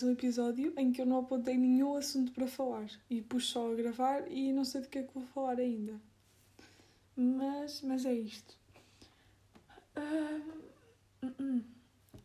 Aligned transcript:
Mais 0.00 0.08
um 0.08 0.12
episódio 0.12 0.72
em 0.78 0.92
que 0.92 1.02
eu 1.02 1.04
não 1.04 1.18
apontei 1.18 1.58
nenhum 1.58 1.94
assunto 1.94 2.32
para 2.32 2.46
falar 2.46 2.88
e 3.10 3.20
pus 3.20 3.48
só 3.48 3.70
a 3.70 3.74
gravar 3.74 4.26
e 4.32 4.50
não 4.50 4.64
sei 4.64 4.80
do 4.80 4.88
que 4.88 4.98
é 4.98 5.02
que 5.02 5.12
vou 5.12 5.26
falar 5.26 5.58
ainda. 5.58 6.00
Mas, 7.14 7.82
mas 7.82 8.06
é 8.06 8.14
isto. 8.14 8.56
Uh, 9.94 11.62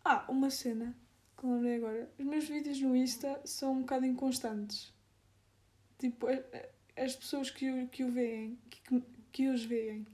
ah, 0.05 0.25
uma 0.29 0.49
cena 0.49 0.95
que 1.37 1.45
lembrei 1.45 1.75
agora. 1.75 2.09
Os 2.17 2.25
meus 2.25 2.47
vídeos 2.47 2.79
no 2.79 2.95
Insta 2.95 3.41
são 3.43 3.73
um 3.73 3.81
bocado 3.81 4.05
inconstantes. 4.05 4.93
Tipo, 5.99 6.27
as 6.95 7.13
pessoas 7.13 7.49
que 7.49 7.69
o, 7.69 7.89
que 7.89 8.05
o 8.05 8.11
veem, 8.11 8.57
que, 8.69 9.03
que 9.33 9.47
os 9.49 9.65
veem. 9.65 10.07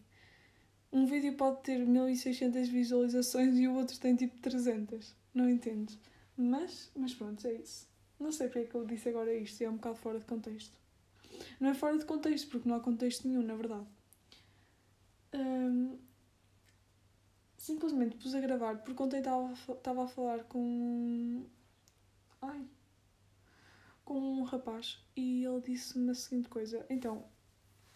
Um 0.91 1.05
vídeo 1.05 1.35
pode 1.35 1.61
ter 1.61 1.85
1600 1.85 2.67
visualizações 2.69 3.55
e 3.59 3.67
o 3.67 3.75
outro 3.75 3.99
tem 3.99 4.15
tipo 4.15 4.35
300. 4.39 5.13
Não 5.31 5.47
entendo. 5.47 5.93
Mas, 6.37 6.91
mas 6.95 7.13
pronto, 7.13 7.45
é 7.47 7.53
isso. 7.53 7.87
Não 8.19 8.31
sei 8.31 8.47
porque 8.47 8.59
é 8.59 8.65
que 8.65 8.75
eu 8.75 8.85
disse 8.85 9.09
agora 9.09 9.33
isto, 9.33 9.61
é 9.63 9.69
um 9.69 9.75
bocado 9.75 9.95
fora 9.95 10.19
de 10.19 10.25
contexto. 10.25 10.77
Não 11.59 11.69
é 11.69 11.73
fora 11.73 11.97
de 11.97 12.05
contexto, 12.05 12.49
porque 12.49 12.67
não 12.67 12.75
há 12.75 12.79
contexto 12.79 13.27
nenhum, 13.27 13.41
na 13.41 13.55
verdade. 13.55 13.85
Um, 15.33 15.97
simplesmente 17.57 18.17
pus 18.17 18.35
a 18.35 18.41
gravar 18.41 18.77
porque 18.79 19.01
ontem 19.01 19.19
estava 19.19 20.03
a 20.03 20.07
falar 20.07 20.43
com. 20.45 21.45
Ai. 22.41 22.67
Com 24.03 24.19
um 24.19 24.43
rapaz 24.43 24.99
e 25.15 25.45
ele 25.45 25.61
disse-me 25.61 26.11
a 26.11 26.15
seguinte 26.15 26.49
coisa. 26.49 26.85
Então, 26.89 27.23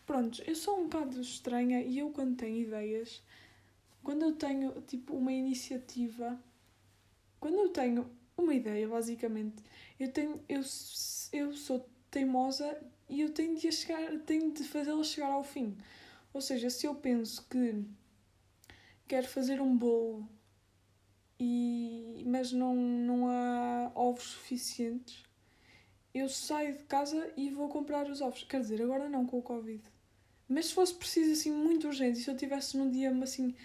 pronto, 0.06 0.42
eu 0.44 0.56
sou 0.56 0.80
um 0.80 0.84
bocado 0.84 1.20
estranha 1.20 1.82
e 1.82 2.00
eu, 2.00 2.12
quando 2.12 2.38
tenho 2.38 2.62
ideias, 2.68 3.22
quando 4.04 4.22
eu 4.22 4.34
tenho 4.34 4.82
tipo 4.84 5.16
uma 5.16 5.34
iniciativa, 5.34 6.40
quando 7.40 7.58
eu 7.58 7.70
tenho 7.70 8.10
uma 8.38 8.54
ideia, 8.54 8.88
basicamente. 8.88 9.64
Eu 10.00 10.12
tenho 10.12 10.44
eu, 10.50 10.62
eu 11.32 11.54
sou 11.54 11.88
teimosa 12.12 12.78
e 13.10 13.22
eu 13.22 13.32
tenho 13.32 13.58
de 13.58 13.72
chegar, 13.72 14.20
tenho 14.20 14.52
de 14.52 14.64
fazê-la 14.64 15.04
chegar 15.04 15.32
ao 15.32 15.44
fim. 15.44 15.78
Ou 16.34 16.42
seja, 16.42 16.70
se 16.70 16.86
eu 16.86 16.96
penso 16.96 17.46
que 17.50 17.84
quero 19.08 19.28
fazer 19.28 19.62
um 19.62 19.78
bolo 19.78 20.28
e 21.40 22.24
mas 22.28 22.52
não 22.52 22.76
não 22.76 23.28
há 23.28 23.92
ovos 23.96 24.24
suficientes, 24.24 25.24
eu 26.14 26.30
saio 26.30 26.78
de 26.78 26.84
casa 26.84 27.32
e 27.38 27.50
vou 27.50 27.70
comprar 27.70 28.10
os 28.10 28.22
ovos. 28.22 28.44
Quer 28.44 28.62
dizer, 28.62 28.82
agora 28.82 29.10
não 29.10 29.26
com 29.26 29.40
o 29.40 29.42
Covid. 29.42 29.84
Mas 30.48 30.68
se 30.68 30.74
fosse 30.74 30.94
preciso 30.94 31.32
assim 31.32 31.52
muito 31.52 31.88
urgente, 31.88 32.20
e 32.20 32.24
se 32.24 32.30
eu 32.30 32.38
tivesse 32.38 32.78
num 32.78 32.90
dia 32.92 33.12
assim 33.24 33.56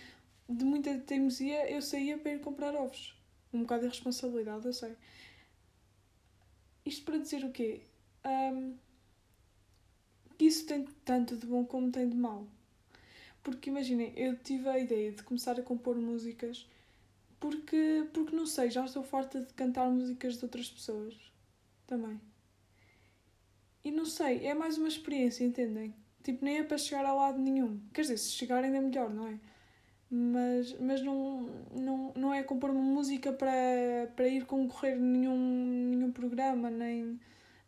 de 0.49 0.65
muita 0.65 0.99
teimosia, 0.99 1.71
eu 1.71 1.83
saía 1.83 2.19
para 2.19 2.33
ir 2.33 2.41
comprar 2.41 2.75
ovos 2.75 3.20
um 3.53 3.63
bocado 3.63 3.83
de 3.83 3.89
responsabilidade, 3.89 4.67
eu 4.67 4.73
sei. 4.73 4.97
Isto 6.85 7.05
para 7.05 7.19
dizer 7.19 7.45
o 7.45 7.53
quê? 7.53 7.83
Um, 8.25 8.77
isso 10.39 10.67
tem 10.67 10.85
tanto 11.05 11.37
de 11.37 11.47
bom 11.47 11.65
como 11.65 11.91
tem 11.91 12.09
de 12.09 12.17
mau. 12.17 12.47
Porque 13.43 13.71
imaginem, 13.71 14.13
eu 14.17 14.37
tive 14.37 14.69
a 14.69 14.79
ideia 14.79 15.13
de 15.13 15.23
começar 15.23 15.59
a 15.59 15.63
compor 15.63 15.97
músicas 15.97 16.67
porque, 17.41 18.07
porque 18.13 18.37
não 18.37 18.47
sei, 18.47 18.71
já 18.71 18.85
estou 18.85 19.03
farta 19.03 19.41
de 19.41 19.53
cantar 19.55 19.91
músicas 19.91 20.37
de 20.37 20.45
outras 20.45 20.69
pessoas 20.69 21.15
também. 21.87 22.21
E 23.83 23.91
não 23.91 24.05
sei, 24.05 24.47
é 24.47 24.53
mais 24.53 24.77
uma 24.77 24.89
experiência, 24.89 25.43
entendem? 25.43 25.95
Tipo, 26.23 26.45
nem 26.45 26.59
é 26.59 26.63
para 26.63 26.77
chegar 26.77 27.07
a 27.07 27.15
lado 27.15 27.39
nenhum. 27.39 27.81
Quer 27.95 28.03
dizer, 28.03 28.19
se 28.19 28.33
chegar 28.33 28.63
ainda 28.63 28.77
é 28.77 28.81
melhor, 28.81 29.09
não 29.09 29.27
é? 29.27 29.41
Mas, 30.11 30.73
mas 30.81 31.03
não, 31.03 31.43
não, 31.73 32.13
não 32.17 32.35
é 32.35 32.43
compor 32.43 32.71
uma 32.71 32.83
música 32.83 33.33
para, 33.33 34.11
para 34.17 34.27
ir 34.27 34.45
concorrer 34.45 34.95
a 34.95 34.99
nenhum, 34.99 35.37
nenhum 35.91 36.11
programa, 36.11 36.69
nem, 36.69 37.21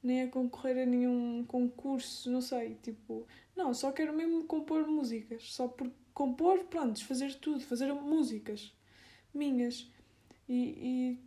nem 0.03 0.23
a 0.23 0.29
concorrer 0.29 0.83
a 0.83 0.87
nenhum 0.87 1.45
concurso, 1.47 2.29
não 2.31 2.41
sei, 2.41 2.75
tipo, 2.83 3.27
não, 3.55 3.73
só 3.73 3.93
quero 3.93 4.13
mesmo 4.13 4.45
compor 4.45 4.89
músicas, 4.89 5.53
só 5.53 5.69
por 5.69 5.89
compor, 6.13 6.65
pronto, 6.65 7.05
fazer 7.07 7.35
tudo, 7.37 7.61
fazer 7.61 7.93
músicas 7.93 8.75
minhas. 9.33 9.89
E, 10.49 11.19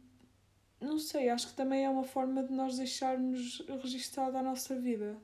e 0.82 0.86
não 0.86 1.00
sei, 1.00 1.30
acho 1.30 1.48
que 1.50 1.56
também 1.56 1.86
é 1.86 1.90
uma 1.90 2.04
forma 2.04 2.44
de 2.44 2.54
nós 2.54 2.78
deixarmos 2.78 3.66
registada 3.82 4.40
a 4.40 4.44
nossa 4.44 4.76
vida. 4.80 5.18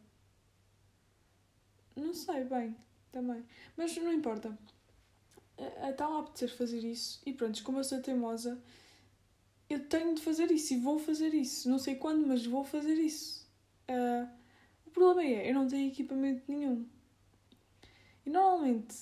Não 1.96 2.14
sei 2.14 2.46
bem, 2.46 2.76
também. 3.12 3.44
Mas 3.76 3.96
não 3.98 4.14
importa 4.14 4.58
a 5.62 6.20
apetecer 6.20 6.56
fazer 6.56 6.84
isso 6.84 7.22
e 7.26 7.34
pronto, 7.34 7.64
como 7.64 7.80
eu 7.80 7.84
sou 7.84 8.02
teimosa, 8.02 8.62
eu 9.70 9.88
tenho 9.88 10.14
de 10.16 10.22
fazer 10.22 10.52
isso 10.52 10.74
e 10.74 10.78
vou 10.78 11.00
fazer 11.00 11.34
isso. 11.34 11.70
Não 11.70 11.80
sei 11.80 11.96
quando, 11.96 12.28
mas 12.28 12.46
vou 12.46 12.64
fazer 12.64 12.96
isso. 12.96 13.48
Uh, 13.90 14.28
o 14.86 14.92
problema 14.92 15.24
é, 15.24 15.50
eu 15.50 15.54
não 15.54 15.68
tenho 15.68 15.88
equipamento 15.88 16.44
nenhum. 16.48 16.86
E 18.26 18.30
normalmente, 18.30 18.96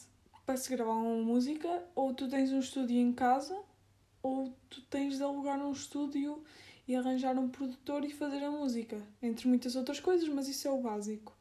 para 0.46 0.58
se 0.58 0.70
gravar 0.70 0.94
uma 0.94 1.24
música, 1.24 1.84
ou 1.96 2.14
tu 2.14 2.28
tens 2.28 2.52
um 2.52 2.60
estúdio 2.60 2.98
em 2.98 3.12
casa, 3.12 3.60
ou 4.22 4.54
tu 4.70 4.82
tens 4.84 5.18
de 5.18 5.24
alugar 5.24 5.60
um 5.60 5.72
estúdio 5.72 6.44
e 6.88 6.96
arranjar 6.96 7.38
um 7.38 7.50
produtor 7.50 8.04
e 8.06 8.12
fazer 8.12 8.44
a 8.44 8.52
música. 8.52 9.02
Entre 9.22 9.48
muitas 9.48 9.76
outras 9.76 10.00
coisas, 10.00 10.28
mas 10.30 10.48
isso 10.48 10.68
é 10.68 10.72
o 10.72 10.82
básico. 10.82 11.36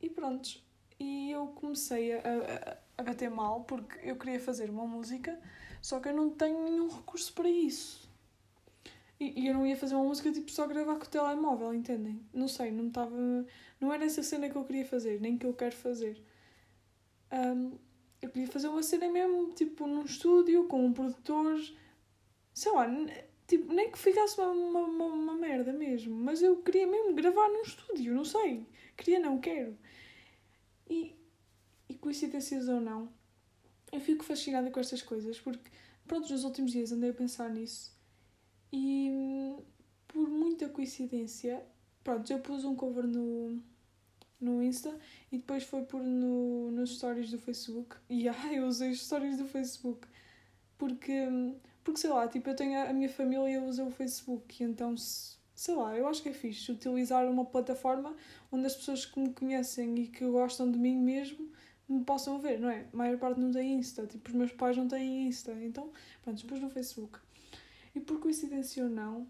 E 0.00 0.08
pronto. 0.08 0.60
E 1.00 1.30
eu 1.30 1.48
comecei 1.48 2.12
a, 2.12 2.20
a 2.20 2.87
a 2.98 3.02
bater 3.02 3.30
mal 3.30 3.62
porque 3.62 3.96
eu 4.02 4.16
queria 4.16 4.40
fazer 4.40 4.68
uma 4.68 4.84
música, 4.86 5.40
só 5.80 6.00
que 6.00 6.08
eu 6.08 6.14
não 6.14 6.28
tenho 6.30 6.64
nenhum 6.64 6.88
recurso 6.88 7.32
para 7.32 7.48
isso. 7.48 8.08
E, 9.20 9.42
e 9.42 9.46
eu 9.48 9.54
não 9.54 9.66
ia 9.66 9.76
fazer 9.76 9.94
uma 9.94 10.04
música 10.04 10.32
tipo 10.32 10.50
só 10.50 10.66
gravar 10.66 10.96
com 10.96 11.04
o 11.04 11.08
telemóvel, 11.08 11.72
entendem? 11.72 12.20
Não 12.32 12.48
sei, 12.48 12.70
não 12.70 12.88
estava. 12.88 13.16
Não 13.80 13.92
era 13.92 14.04
essa 14.04 14.22
cena 14.22 14.50
que 14.50 14.56
eu 14.56 14.64
queria 14.64 14.84
fazer, 14.84 15.20
nem 15.20 15.38
que 15.38 15.46
eu 15.46 15.54
quero 15.54 15.74
fazer. 15.76 16.20
Um, 17.32 17.78
eu 18.20 18.30
queria 18.30 18.48
fazer 18.48 18.68
uma 18.68 18.82
cena 18.82 19.08
mesmo, 19.08 19.52
tipo, 19.54 19.86
num 19.86 20.04
estúdio, 20.04 20.66
com 20.66 20.84
um 20.84 20.92
produtor. 20.92 21.60
Sei 22.54 22.72
lá, 22.72 22.86
tipo, 23.46 23.72
nem 23.72 23.90
que 23.90 23.98
ficasse 23.98 24.40
uma, 24.40 24.50
uma, 24.50 25.04
uma, 25.06 25.34
merda 25.34 25.72
mesmo. 25.72 26.14
Mas 26.14 26.42
eu 26.42 26.56
queria 26.62 26.86
mesmo 26.86 27.14
gravar 27.14 27.48
num 27.48 27.62
estúdio, 27.62 28.14
não 28.14 28.24
sei. 28.24 28.66
Queria, 28.96 29.20
não 29.20 29.38
quero. 29.38 29.76
E 30.90 31.17
coincidências 32.00 32.68
ou 32.68 32.80
não, 32.80 33.08
eu 33.92 34.00
fico 34.00 34.24
fascinada 34.24 34.70
com 34.70 34.80
estas 34.80 35.02
coisas, 35.02 35.38
porque, 35.40 35.70
pronto, 36.06 36.30
nos 36.30 36.44
últimos 36.44 36.72
dias 36.72 36.92
andei 36.92 37.10
a 37.10 37.14
pensar 37.14 37.50
nisso. 37.50 37.96
E, 38.72 39.56
por 40.06 40.28
muita 40.28 40.68
coincidência, 40.68 41.62
pronto, 42.04 42.30
eu 42.30 42.38
pus 42.40 42.64
um 42.64 42.74
cover 42.74 43.06
no, 43.06 43.62
no 44.40 44.62
Insta 44.62 44.94
e 45.32 45.38
depois 45.38 45.64
foi 45.64 45.82
por 45.84 46.02
no, 46.02 46.70
nos 46.70 46.96
stories 46.96 47.30
do 47.30 47.38
Facebook. 47.38 47.96
E 48.08 48.28
ah, 48.28 48.52
eu 48.52 48.66
usei 48.66 48.90
os 48.90 49.04
stories 49.04 49.38
do 49.38 49.46
Facebook. 49.46 50.06
Porque, 50.76 51.26
porque 51.82 52.00
sei 52.00 52.10
lá, 52.10 52.28
tipo, 52.28 52.48
eu 52.48 52.54
tenho 52.54 52.78
a, 52.78 52.90
a 52.90 52.92
minha 52.92 53.08
família 53.08 53.48
e 53.50 53.54
eu 53.54 53.64
uso 53.64 53.84
o 53.84 53.90
Facebook, 53.90 54.62
e 54.62 54.66
então, 54.66 54.94
sei 54.96 55.74
lá, 55.74 55.96
eu 55.96 56.06
acho 56.06 56.22
que 56.22 56.28
é 56.28 56.32
fixe 56.32 56.70
utilizar 56.70 57.28
uma 57.28 57.44
plataforma 57.44 58.14
onde 58.52 58.66
as 58.66 58.76
pessoas 58.76 59.04
que 59.04 59.18
me 59.18 59.32
conhecem 59.32 59.98
e 59.98 60.06
que 60.06 60.24
gostam 60.24 60.70
de 60.70 60.78
mim 60.78 60.96
mesmo 60.96 61.50
me 61.88 62.04
possam 62.04 62.38
ver, 62.38 62.60
não 62.60 62.68
é? 62.68 62.86
A 62.92 62.96
maior 62.96 63.18
parte 63.18 63.40
não 63.40 63.50
tem 63.50 63.74
Insta, 63.74 64.06
tipo, 64.06 64.28
os 64.28 64.34
meus 64.34 64.52
pais 64.52 64.76
não 64.76 64.86
têm 64.86 65.26
Insta, 65.26 65.52
então, 65.62 65.90
pronto, 66.22 66.40
depois 66.42 66.60
no 66.60 66.70
Facebook. 66.70 67.18
E 67.94 68.00
por 68.00 68.20
coincidência 68.20 68.84
ou 68.84 68.90
não, 68.90 69.26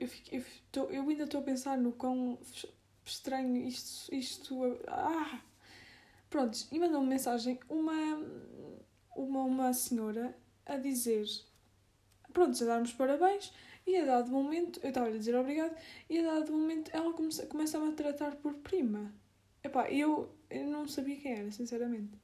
eu, 0.00 0.08
fico, 0.08 0.34
eu, 0.34 0.44
tô, 0.72 0.84
eu 0.84 1.08
ainda 1.08 1.24
estou 1.24 1.40
a 1.40 1.44
pensar 1.44 1.78
no 1.78 1.92
quão 1.92 2.38
estranho 3.04 3.56
isto. 3.56 4.14
isto 4.14 4.78
ah! 4.88 5.40
Pronto, 6.28 6.58
e 6.70 6.78
mandou-me 6.78 7.08
mensagem 7.08 7.58
uma, 7.68 7.92
uma, 9.16 9.42
uma 9.44 9.72
senhora 9.72 10.36
a 10.66 10.76
dizer. 10.76 11.26
Pronto, 12.32 12.62
a 12.62 12.66
dar-me 12.66 12.88
parabéns, 12.92 13.52
e 13.86 13.96
a 13.96 14.04
dado 14.04 14.30
momento, 14.30 14.78
eu 14.82 14.90
estava 14.90 15.06
a 15.08 15.10
dizer 15.10 15.34
obrigado, 15.34 15.74
e 16.10 16.18
a 16.18 16.22
dado 16.22 16.52
momento 16.52 16.90
ela 16.92 17.12
começa, 17.14 17.46
começa 17.46 17.78
a 17.78 17.92
tratar 17.92 18.36
por 18.36 18.54
prima. 18.54 19.12
Epá, 19.68 19.90
eu, 19.90 20.34
eu 20.48 20.66
não 20.66 20.88
sabia 20.88 21.20
quem 21.20 21.30
era, 21.30 21.50
sinceramente. 21.50 22.18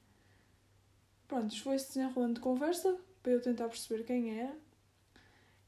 Pronto, 1.27 1.61
foi-se 1.61 1.89
desenrolando 1.89 2.33
de 2.33 2.39
conversa 2.39 2.99
para 3.21 3.33
eu 3.33 3.41
tentar 3.41 3.67
perceber 3.67 4.03
quem 4.03 4.39
era. 4.39 4.57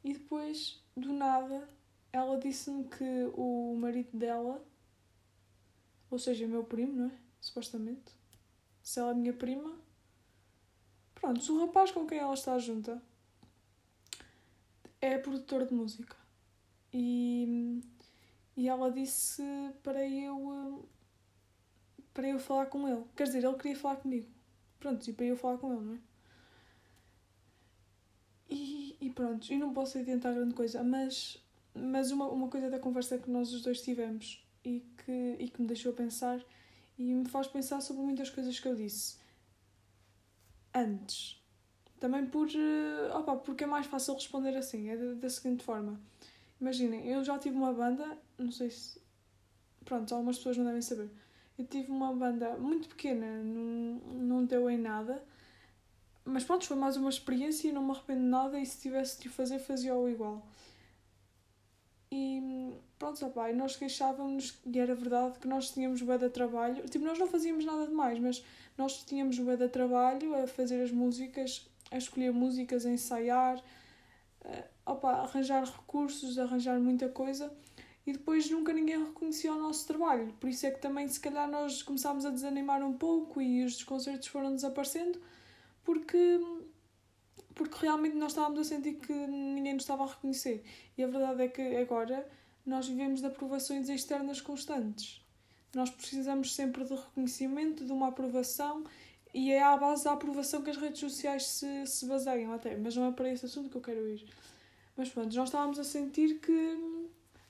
E 0.04 0.14
depois, 0.14 0.84
do 0.96 1.14
nada, 1.14 1.70
ela 2.12 2.40
disse-me 2.40 2.84
que 2.86 3.32
o 3.36 3.76
marido 3.80 4.10
dela, 4.18 4.66
ou 6.10 6.18
seja, 6.18 6.48
meu 6.48 6.64
primo, 6.64 6.94
não 6.94 7.06
é? 7.10 7.12
Supostamente. 7.40 8.12
Se 8.82 9.00
ela 9.00 9.12
é 9.12 9.14
minha 9.14 9.34
prima. 9.34 9.78
Pronto, 11.14 11.54
o 11.54 11.60
rapaz 11.68 11.92
com 11.92 12.08
quem 12.08 12.18
ela 12.18 12.34
está 12.34 12.58
junta 12.58 13.00
é 15.00 15.16
produtor 15.20 15.68
de 15.68 15.76
música. 15.76 16.18
E, 16.92 17.84
e 18.56 18.68
ela 18.68 18.92
disse 18.92 19.44
para 19.84 20.04
eu 20.08 20.90
para 22.18 22.28
eu 22.28 22.40
falar 22.40 22.66
com 22.66 22.88
ele. 22.88 23.04
Quer 23.16 23.26
dizer, 23.26 23.44
ele 23.44 23.54
queria 23.54 23.76
falar 23.76 23.98
comigo. 23.98 24.28
Pronto, 24.80 25.08
e 25.08 25.14
para 25.14 25.26
eu 25.26 25.38
falar 25.38 25.60
com 25.60 25.72
ele, 25.72 25.86
não 25.86 25.94
é? 25.94 26.00
pronto, 29.18 29.52
e 29.52 29.58
não 29.58 29.74
posso 29.74 29.98
adiantar 29.98 30.34
grande 30.34 30.54
coisa, 30.54 30.84
mas, 30.84 31.44
mas 31.74 32.12
uma, 32.12 32.28
uma 32.28 32.48
coisa 32.48 32.70
da 32.70 32.78
conversa 32.78 33.18
que 33.18 33.30
nós 33.32 33.52
os 33.52 33.64
dois 33.64 33.82
tivemos 33.82 34.46
e 34.64 34.84
que, 35.04 35.36
e 35.40 35.50
que 35.50 35.60
me 35.60 35.68
deixou 35.68 35.92
pensar 35.92 36.40
e 37.00 37.04
me 37.04 37.28
faz 37.28 37.48
pensar 37.48 37.82
sobre 37.82 38.04
muitas 38.04 38.30
coisas 38.30 38.60
que 38.60 38.68
eu 38.68 38.76
disse 38.76 39.18
antes. 40.74 41.42
Também 42.00 42.28
por. 42.28 42.48
Eh, 42.48 43.12
opa, 43.12 43.36
porque 43.38 43.64
é 43.64 43.68
mais 43.68 43.88
fácil 43.88 44.14
responder 44.14 44.56
assim, 44.56 44.90
é 44.90 44.98
da, 44.98 45.14
da 45.14 45.30
seguinte 45.30 45.64
forma. 45.64 46.00
Imaginem, 46.62 47.08
eu 47.08 47.24
já 47.24 47.40
tive 47.40 47.56
uma 47.56 47.74
banda, 47.74 48.18
não 48.38 48.52
sei 48.52 48.70
se. 48.70 49.00
Pronto, 49.84 50.14
algumas 50.14 50.38
pessoas 50.38 50.58
não 50.58 50.66
devem 50.66 50.82
saber. 50.82 51.10
Eu 51.58 51.66
tive 51.66 51.92
uma 51.92 52.14
banda 52.14 52.56
muito 52.58 52.88
pequena, 52.90 53.26
não, 53.44 54.00
não 54.14 54.46
deu 54.46 54.70
em 54.70 54.78
nada, 54.78 55.24
mas 56.24 56.44
pronto, 56.44 56.66
foi 56.68 56.78
mais 56.78 56.98
uma 56.98 57.10
experiência 57.10 57.70
e 57.70 57.72
não 57.72 57.84
me 57.84 57.92
arrependo 57.92 58.22
de 58.22 58.28
nada. 58.28 58.60
E 58.60 58.66
se 58.66 58.80
tivesse 58.82 59.20
de 59.22 59.30
fazer, 59.30 59.60
fazia-o 59.60 60.10
igual. 60.10 60.46
E 62.12 62.74
pronto, 63.00 63.26
opa, 63.26 63.50
e 63.50 63.54
nós 63.54 63.76
queixávamos, 63.76 64.60
e 64.66 64.78
era 64.80 64.94
verdade, 64.94 65.40
que 65.40 65.48
nós 65.48 65.72
tínhamos 65.72 66.02
bué 66.02 66.18
de 66.18 66.30
trabalho. 66.30 66.88
Tipo, 66.90 67.06
nós 67.06 67.18
não 67.18 67.28
fazíamos 67.28 67.66
nada 67.66 67.88
demais, 67.88 68.20
mas 68.20 68.44
nós 68.78 69.04
tínhamos 69.04 69.40
bué 69.40 69.56
de 69.56 69.70
trabalho 69.70 70.36
a 70.36 70.48
fazer 70.48 70.82
as 70.84 70.92
músicas, 70.92 71.70
a 71.90 71.98
escolher 71.98 72.32
músicas, 72.34 72.86
a 72.86 72.92
ensaiar, 72.92 73.64
a, 74.86 74.92
opa, 74.92 75.12
arranjar 75.12 75.64
recursos, 75.64 76.38
arranjar 76.38 76.80
muita 76.80 77.10
coisa. 77.10 77.52
E 78.08 78.14
depois 78.14 78.50
nunca 78.50 78.72
ninguém 78.72 79.04
reconhecia 79.04 79.52
o 79.52 79.60
nosso 79.60 79.86
trabalho. 79.86 80.34
Por 80.40 80.50
isso 80.50 80.66
é 80.66 80.72
que 80.72 80.80
também, 80.80 81.10
se 81.10 81.20
calhar, 81.20 81.46
nós 81.52 81.84
começámos 81.84 82.26
a 82.26 82.30
desanimar 82.30 82.82
um 82.82 82.94
pouco 82.94 83.42
e 83.42 83.66
os 83.66 83.84
concertos 83.84 84.30
foram 84.30 84.56
desaparecendo, 84.56 85.22
porque 85.84 86.40
porque 87.54 87.76
realmente 87.82 88.16
nós 88.16 88.32
estávamos 88.32 88.60
a 88.60 88.64
sentir 88.64 88.94
que 88.94 89.12
ninguém 89.12 89.74
nos 89.74 89.84
estava 89.84 90.04
a 90.04 90.08
reconhecer. 90.08 90.64
E 90.98 91.04
a 91.04 91.08
verdade 91.08 91.42
é 91.42 91.48
que 91.48 91.76
agora 91.76 92.26
nós 92.66 92.88
vivemos 92.88 93.20
de 93.20 93.26
aprovações 93.26 93.90
externas 93.90 94.40
constantes. 94.40 95.26
Nós 95.74 95.90
precisamos 95.90 96.56
sempre 96.56 96.86
de 96.86 96.94
reconhecimento, 96.94 97.84
de 97.84 97.92
uma 97.92 98.10
aprovação, 98.10 98.84
e 99.34 99.52
é 99.52 99.62
à 99.62 99.76
base 99.76 100.06
da 100.06 100.14
aprovação 100.14 100.62
que 100.62 100.70
as 100.70 100.78
redes 100.78 101.00
sociais 101.00 101.46
se, 101.48 101.86
se 101.88 102.06
baseiam 102.06 102.54
até. 102.54 102.78
Mas 102.78 102.96
não 102.96 103.08
é 103.08 103.12
para 103.12 103.30
esse 103.30 103.46
assunto 103.46 103.70
que 103.70 103.78
eu 103.78 103.82
quero 103.82 104.08
ir. 104.08 104.24
Mas 104.96 105.10
pronto, 105.10 105.36
nós 105.36 105.50
estávamos 105.50 105.80
a 105.80 105.84
sentir 105.84 106.40
que 106.40 106.97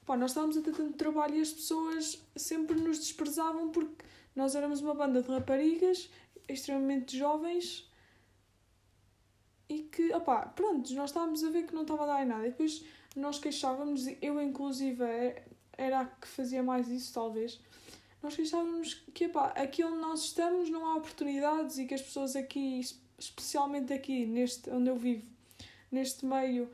pá, 0.07 0.17
nós 0.17 0.31
estávamos 0.31 0.57
a 0.57 0.61
ter 0.61 0.73
tanto 0.73 0.93
trabalho 0.93 1.35
e 1.35 1.41
as 1.41 1.51
pessoas 1.51 2.19
sempre 2.35 2.79
nos 2.79 2.97
desprezavam 2.97 3.69
porque 3.69 4.05
nós 4.35 4.55
éramos 4.55 4.81
uma 4.81 4.95
banda 4.95 5.21
de 5.21 5.29
raparigas 5.29 6.09
extremamente 6.47 7.17
jovens 7.17 7.91
e 9.69 9.79
que, 9.79 10.13
opá, 10.13 10.45
pronto, 10.45 10.93
nós 10.93 11.09
estávamos 11.09 11.43
a 11.43 11.49
ver 11.49 11.67
que 11.67 11.75
não 11.75 11.81
estava 11.81 12.03
a 12.03 12.07
dar 12.07 12.23
em 12.23 12.25
nada. 12.25 12.47
E 12.47 12.51
depois 12.51 12.85
nós 13.15 13.37
queixávamos, 13.37 14.05
eu 14.21 14.41
inclusive 14.41 15.03
era 15.77 16.01
a 16.01 16.05
que 16.05 16.27
fazia 16.27 16.63
mais 16.63 16.87
isso, 16.87 17.13
talvez. 17.13 17.59
Nós 18.23 18.33
queixávamos 18.33 18.93
que, 19.13 19.25
opá, 19.25 19.47
aqui 19.49 19.83
onde 19.83 19.97
nós 19.97 20.21
estamos 20.23 20.69
não 20.69 20.85
há 20.85 20.95
oportunidades 20.95 21.77
e 21.77 21.85
que 21.85 21.93
as 21.93 22.01
pessoas 22.01 22.35
aqui, 22.35 22.79
especialmente 23.19 23.91
aqui, 23.91 24.25
neste, 24.25 24.69
onde 24.69 24.89
eu 24.89 24.95
vivo, 24.95 25.27
neste 25.91 26.25
meio, 26.25 26.71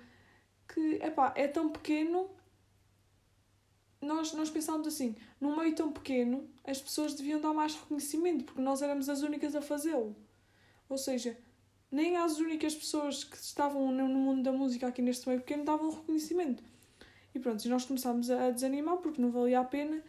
que, 0.67 0.99
epá, 1.01 1.33
é 1.35 1.47
tão 1.47 1.69
pequeno. 1.69 2.29
Nós, 4.03 4.33
nós 4.33 4.49
pensávamos 4.49 4.87
assim, 4.87 5.15
num 5.39 5.55
meio 5.55 5.73
tão 5.73 5.91
pequeno, 5.91 6.47
as 6.63 6.81
pessoas 6.81 7.13
deviam 7.13 7.39
dar 7.39 7.53
mais 7.53 7.75
reconhecimento, 7.75 8.43
porque 8.43 8.61
nós 8.61 8.81
éramos 8.81 9.07
as 9.09 9.21
únicas 9.21 9.55
a 9.55 9.61
fazê-lo. 9.61 10.15
Ou 10.89 10.97
seja, 10.97 11.37
nem 11.91 12.17
às 12.17 12.37
únicas 12.37 12.75
pessoas 12.75 13.23
que 13.23 13.37
estavam 13.37 13.91
no 13.91 14.07
mundo 14.07 14.43
da 14.43 14.51
música 14.51 14.87
aqui 14.87 15.01
neste 15.01 15.27
meio 15.27 15.39
pequeno 15.39 15.63
davam 15.63 15.89
reconhecimento. 15.89 16.63
E 17.33 17.39
pronto, 17.39 17.63
e 17.63 17.69
nós 17.69 17.85
começámos 17.85 18.29
a 18.29 18.51
desanimar 18.51 18.97
porque 18.97 19.21
não 19.21 19.31
valia 19.31 19.59
a 19.59 19.63
pena 19.63 20.03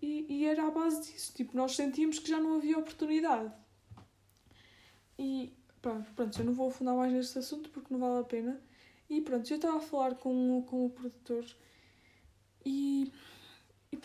e, 0.00 0.26
e 0.28 0.46
era 0.46 0.66
à 0.66 0.70
base 0.70 1.12
disso. 1.12 1.32
Tipo, 1.34 1.56
nós 1.56 1.74
sentíamos 1.74 2.18
que 2.18 2.28
já 2.28 2.38
não 2.38 2.56
havia 2.56 2.78
oportunidade. 2.78 3.52
E 5.18 5.52
pronto, 5.80 6.10
pronto, 6.14 6.38
eu 6.38 6.44
não 6.44 6.52
vou 6.52 6.68
afundar 6.68 6.94
mais 6.94 7.12
neste 7.12 7.38
assunto 7.38 7.70
porque 7.70 7.92
não 7.92 8.00
vale 8.00 8.20
a 8.20 8.24
pena. 8.24 8.60
E 9.08 9.20
pronto, 9.20 9.50
eu 9.50 9.56
estava 9.56 9.78
a 9.78 9.80
falar 9.80 10.14
com, 10.16 10.62
com 10.62 10.86
o 10.86 10.90
produtor 10.90 11.44
e 12.64 13.12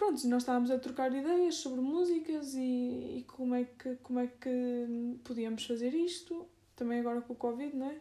pronto, 0.07 0.27
nós 0.27 0.43
estávamos 0.43 0.71
a 0.71 0.79
trocar 0.79 1.13
ideias 1.13 1.55
sobre 1.55 1.81
músicas 1.81 2.53
e, 2.55 3.17
e 3.17 3.25
como, 3.27 3.55
é 3.55 3.65
que, 3.65 3.95
como 3.97 4.19
é 4.19 4.27
que 4.27 5.19
podíamos 5.23 5.65
fazer 5.65 5.93
isto 5.93 6.47
também 6.75 6.99
agora 6.99 7.21
com 7.21 7.33
o 7.33 7.35
Covid, 7.35 7.75
não 7.75 7.89
é? 7.89 7.97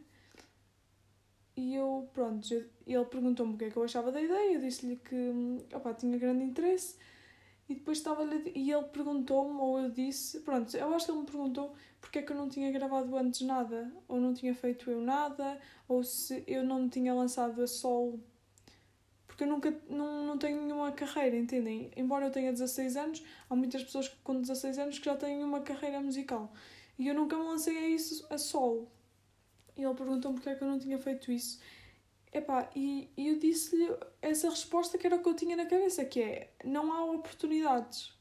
E 1.56 1.74
eu, 1.74 2.08
pronto, 2.12 2.46
ele 2.86 3.04
perguntou-me 3.06 3.54
o 3.54 3.56
que 3.56 3.64
é 3.64 3.70
que 3.70 3.76
eu 3.76 3.82
achava 3.82 4.12
da 4.12 4.20
ideia, 4.20 4.54
eu 4.54 4.60
disse-lhe 4.60 4.96
que 4.96 5.32
opa, 5.74 5.94
tinha 5.94 6.18
grande 6.18 6.44
interesse 6.44 6.96
e 7.68 7.74
depois 7.74 7.98
estava 7.98 8.22
e 8.54 8.70
ele 8.70 8.84
perguntou-me, 8.84 9.58
ou 9.58 9.80
eu 9.80 9.90
disse, 9.90 10.40
pronto, 10.40 10.76
eu 10.76 10.94
acho 10.94 11.06
que 11.06 11.12
ele 11.12 11.20
me 11.20 11.26
perguntou 11.26 11.74
porque 12.00 12.18
é 12.18 12.22
que 12.22 12.30
eu 12.30 12.36
não 12.36 12.48
tinha 12.48 12.70
gravado 12.70 13.16
antes 13.16 13.40
nada, 13.40 13.90
ou 14.06 14.20
não 14.20 14.34
tinha 14.34 14.54
feito 14.54 14.90
eu 14.90 15.00
nada, 15.00 15.58
ou 15.88 16.04
se 16.04 16.44
eu 16.46 16.62
não 16.62 16.88
tinha 16.88 17.12
lançado 17.14 17.60
a 17.62 17.66
solo, 17.66 18.20
porque 19.36 19.44
eu 19.44 19.48
nunca, 19.48 19.70
não, 19.86 20.24
não 20.24 20.38
tenho 20.38 20.62
nenhuma 20.62 20.90
carreira, 20.92 21.36
entendem? 21.36 21.90
Embora 21.94 22.24
eu 22.24 22.30
tenha 22.30 22.50
16 22.50 22.96
anos, 22.96 23.22
há 23.50 23.54
muitas 23.54 23.84
pessoas 23.84 24.08
com 24.24 24.40
16 24.40 24.78
anos 24.78 24.98
que 24.98 25.04
já 25.04 25.14
têm 25.14 25.44
uma 25.44 25.60
carreira 25.60 26.00
musical. 26.00 26.50
E 26.98 27.06
eu 27.06 27.14
nunca 27.14 27.36
me 27.36 27.44
lancei 27.44 27.76
a 27.76 27.86
isso 27.86 28.26
a 28.30 28.38
solo. 28.38 28.90
E 29.76 29.82
ele 29.82 29.92
perguntou-me 29.92 30.38
porque 30.38 30.48
é 30.48 30.54
que 30.54 30.64
eu 30.64 30.68
não 30.68 30.78
tinha 30.78 30.98
feito 30.98 31.30
isso. 31.30 31.60
Epá, 32.32 32.70
e, 32.74 33.10
e 33.14 33.28
eu 33.28 33.38
disse-lhe 33.38 33.94
essa 34.22 34.48
resposta 34.48 34.96
que 34.96 35.06
era 35.06 35.16
o 35.16 35.22
que 35.22 35.28
eu 35.28 35.34
tinha 35.34 35.54
na 35.54 35.66
cabeça, 35.66 36.02
que 36.06 36.22
é, 36.22 36.54
não 36.64 36.90
há 36.90 37.04
oportunidades. 37.04 38.16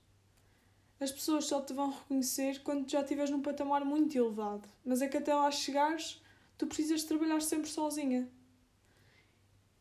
As 0.99 1.13
pessoas 1.13 1.45
só 1.45 1.61
te 1.61 1.71
vão 1.71 1.91
reconhecer 1.91 2.61
quando 2.61 2.91
já 2.91 2.99
estiveres 2.99 3.31
num 3.31 3.41
patamar 3.41 3.85
muito 3.85 4.17
elevado. 4.17 4.67
Mas 4.83 5.01
é 5.01 5.07
que 5.07 5.15
até 5.15 5.33
lá 5.33 5.49
chegares, 5.49 6.21
tu 6.57 6.67
precisas 6.67 7.05
trabalhar 7.05 7.41
sempre 7.41 7.69
sozinha. 7.69 8.29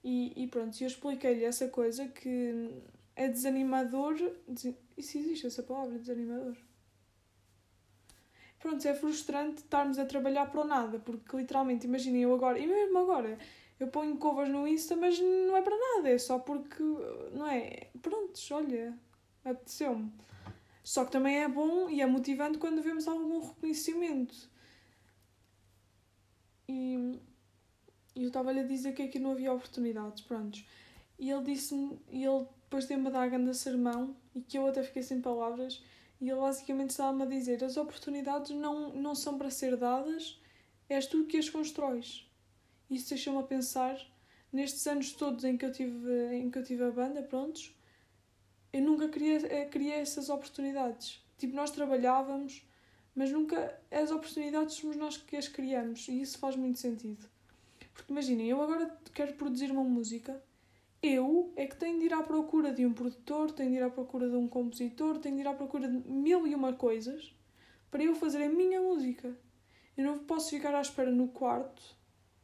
E, 0.05 0.45
e 0.45 0.47
pronto, 0.47 0.81
eu 0.81 0.87
expliquei-lhe 0.87 1.45
essa 1.45 1.67
coisa 1.69 2.07
que 2.07 2.83
é 3.17 3.27
desanimador. 3.29 4.15
E 4.97 5.03
se 5.03 5.19
existe 5.19 5.47
essa 5.47 5.63
palavra, 5.63 5.99
desanimador? 5.99 6.57
pronto, 8.65 8.89
é 8.89 8.95
frustrante 8.95 9.59
estarmos 9.59 9.99
a 9.99 10.07
trabalhar 10.07 10.47
para 10.47 10.63
o 10.63 10.65
nada, 10.65 10.99
porque 10.99 11.37
literalmente, 11.37 11.87
imaginem 11.87 12.23
eu 12.23 12.35
agora, 12.35 12.59
e 12.59 12.67
mesmo 12.67 12.97
agora, 12.99 13.39
eu 13.79 13.89
ponho 13.89 14.17
covers 14.17 14.49
no 14.49 14.67
Insta, 14.67 14.97
mas 14.97 15.21
não 15.21 15.55
é 15.55 15.61
para 15.61 15.77
nada, 15.77 16.09
é 16.09 16.17
só 16.17 16.39
porque, 16.39 16.83
não 17.33 17.47
é? 17.47 17.89
Prontos, 18.01 18.51
olha, 18.51 18.99
apeteceu-me. 19.45 20.11
Só 20.83 21.05
que 21.05 21.13
também 21.13 21.43
é 21.43 21.49
bom 21.49 21.91
e 21.91 22.01
é 22.01 22.07
motivante 22.07 22.57
quando 22.57 22.83
vemos 22.83 23.07
algum 23.07 23.41
reconhecimento. 23.41 24.51
E 26.67 27.21
eu 28.23 28.29
estava-lhe 28.29 28.61
a 28.61 28.65
dizer 28.65 28.95
que 28.95 29.03
aqui 29.03 29.19
não 29.19 29.33
havia 29.33 29.53
oportunidades, 29.53 30.23
prontos. 30.23 30.65
E 31.19 31.31
ele 31.31 31.43
disse-me, 31.45 31.99
e 32.11 32.25
ele 32.25 32.47
depois 32.65 32.87
deu-me 32.87 33.09
a 33.09 33.11
dar 33.11 33.29
grande 33.29 33.55
sermão, 33.55 34.17
e 34.35 34.41
que 34.41 34.59
eu 34.59 34.67
até 34.67 34.83
fiquei 34.83 35.03
sem 35.03 35.21
palavras, 35.21 35.83
e 36.21 36.29
ele 36.29 36.41
basicamente 36.41 36.91
estava-me 36.91 37.23
a 37.23 37.27
dizer: 37.27 37.63
as 37.63 37.77
oportunidades 37.77 38.51
não, 38.51 38.95
não 38.95 39.15
são 39.15 39.39
para 39.39 39.51
ser 39.51 39.77
dadas, 39.77 40.41
és 40.89 41.07
tu 41.07 41.25
que 41.27 41.37
as 41.37 41.49
constróis. 41.49 42.29
Isso 42.91 43.11
deixou-me 43.11 43.41
a 43.41 43.43
pensar, 43.43 43.99
nestes 44.53 44.87
anos 44.87 45.13
todos 45.13 45.45
em 45.45 45.57
que 45.57 45.65
eu 45.65 45.73
tive, 45.73 46.35
em 46.35 46.51
que 46.51 46.59
eu 46.59 46.65
tive 46.65 46.85
a 46.85 46.91
banda, 46.91 47.23
prontos, 47.23 47.75
eu 48.73 48.83
nunca 48.83 49.09
queria, 49.09 49.37
eh, 49.47 49.67
queria 49.67 49.97
essas 49.97 50.29
oportunidades. 50.29 51.23
Tipo, 51.39 51.55
nós 51.55 51.71
trabalhávamos, 51.71 52.67
mas 53.15 53.31
nunca 53.31 53.81
as 53.91 54.11
oportunidades 54.11 54.75
somos 54.75 54.97
nós 54.97 55.17
que 55.17 55.37
as 55.37 55.47
criamos 55.49 56.09
e 56.09 56.21
isso 56.21 56.39
faz 56.39 56.57
muito 56.57 56.79
sentido. 56.79 57.29
Porque 57.95 58.13
imaginem, 58.13 58.49
eu 58.49 58.61
agora 58.61 58.99
quero 59.15 59.35
produzir 59.35 59.71
uma 59.71 59.85
música 59.85 60.43
eu 61.07 61.53
é 61.55 61.67
que 61.67 61.77
tenho 61.77 61.99
de 61.99 62.07
ir 62.07 62.15
à 62.15 62.23
procura 62.23 62.73
de 62.73 62.87
um 62.87 62.95
produtor, 62.95 63.53
tenho 63.53 63.73
de 63.73 63.77
ir 63.77 63.83
à 63.83 63.91
procura 63.91 64.27
de 64.27 64.37
um 64.37 64.49
compositor, 64.49 65.19
tenho 65.19 65.35
de 65.35 65.43
ir 65.43 65.47
à 65.47 65.53
procura 65.53 65.87
de 65.87 65.99
mil 66.09 66.47
e 66.47 66.55
uma 66.55 66.73
coisas 66.73 67.35
para 67.91 68.03
eu 68.03 68.15
fazer 68.15 68.43
a 68.43 68.49
minha 68.49 68.81
música. 68.81 69.39
Eu 69.99 70.05
não 70.07 70.19
posso 70.21 70.49
ficar 70.49 70.75
à 70.75 70.81
espera 70.81 71.11
no 71.11 71.29
quarto 71.29 71.95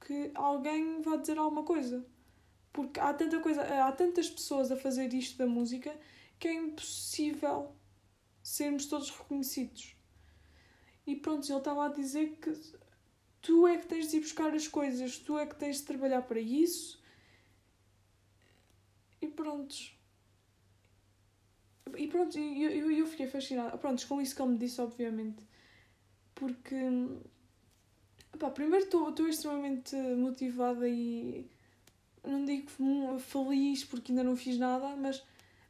que 0.06 0.30
alguém 0.34 1.00
vá 1.00 1.16
dizer 1.16 1.38
alguma 1.38 1.62
coisa. 1.62 2.04
Porque 2.70 3.00
há 3.00 3.14
tanta 3.14 3.40
coisa, 3.40 3.62
há 3.62 3.90
tantas 3.92 4.28
pessoas 4.28 4.70
a 4.70 4.76
fazer 4.76 5.14
isto 5.14 5.38
da 5.38 5.46
música 5.46 5.98
que 6.38 6.46
é 6.46 6.52
impossível 6.52 7.74
sermos 8.42 8.84
todos 8.84 9.08
reconhecidos. 9.08 9.96
E 11.06 11.16
pronto, 11.16 11.50
ele 11.50 11.58
estava 11.58 11.86
a 11.86 11.88
dizer 11.88 12.36
que 12.36 12.52
tu 13.42 13.66
é 13.66 13.78
que 13.78 13.86
tens 13.86 14.10
de 14.10 14.18
ir 14.18 14.20
buscar 14.20 14.54
as 14.54 14.68
coisas, 14.68 15.18
tu 15.18 15.38
é 15.38 15.46
que 15.46 15.56
tens 15.56 15.78
de 15.78 15.82
trabalhar 15.84 16.22
para 16.22 16.40
isso 16.40 17.00
e 19.20 19.26
prontos. 19.26 19.96
E 21.96 22.06
pronto, 22.06 22.38
eu, 22.38 22.70
eu, 22.70 22.90
eu 22.90 23.06
fiquei 23.06 23.26
fascinada. 23.26 23.76
Prontos, 23.76 24.04
com 24.04 24.20
isso 24.20 24.34
que 24.34 24.42
ele 24.42 24.52
me 24.52 24.58
disse, 24.58 24.80
obviamente. 24.80 25.42
Porque. 26.34 26.76
Pá, 28.38 28.48
primeiro 28.50 28.84
estou 28.84 29.28
extremamente 29.28 29.96
motivada 29.96 30.88
e 30.88 31.46
não 32.24 32.44
digo 32.44 32.70
feliz 33.18 33.84
porque 33.84 34.12
ainda 34.12 34.22
não 34.22 34.36
fiz 34.36 34.56
nada, 34.56 34.94
mas 34.96 35.22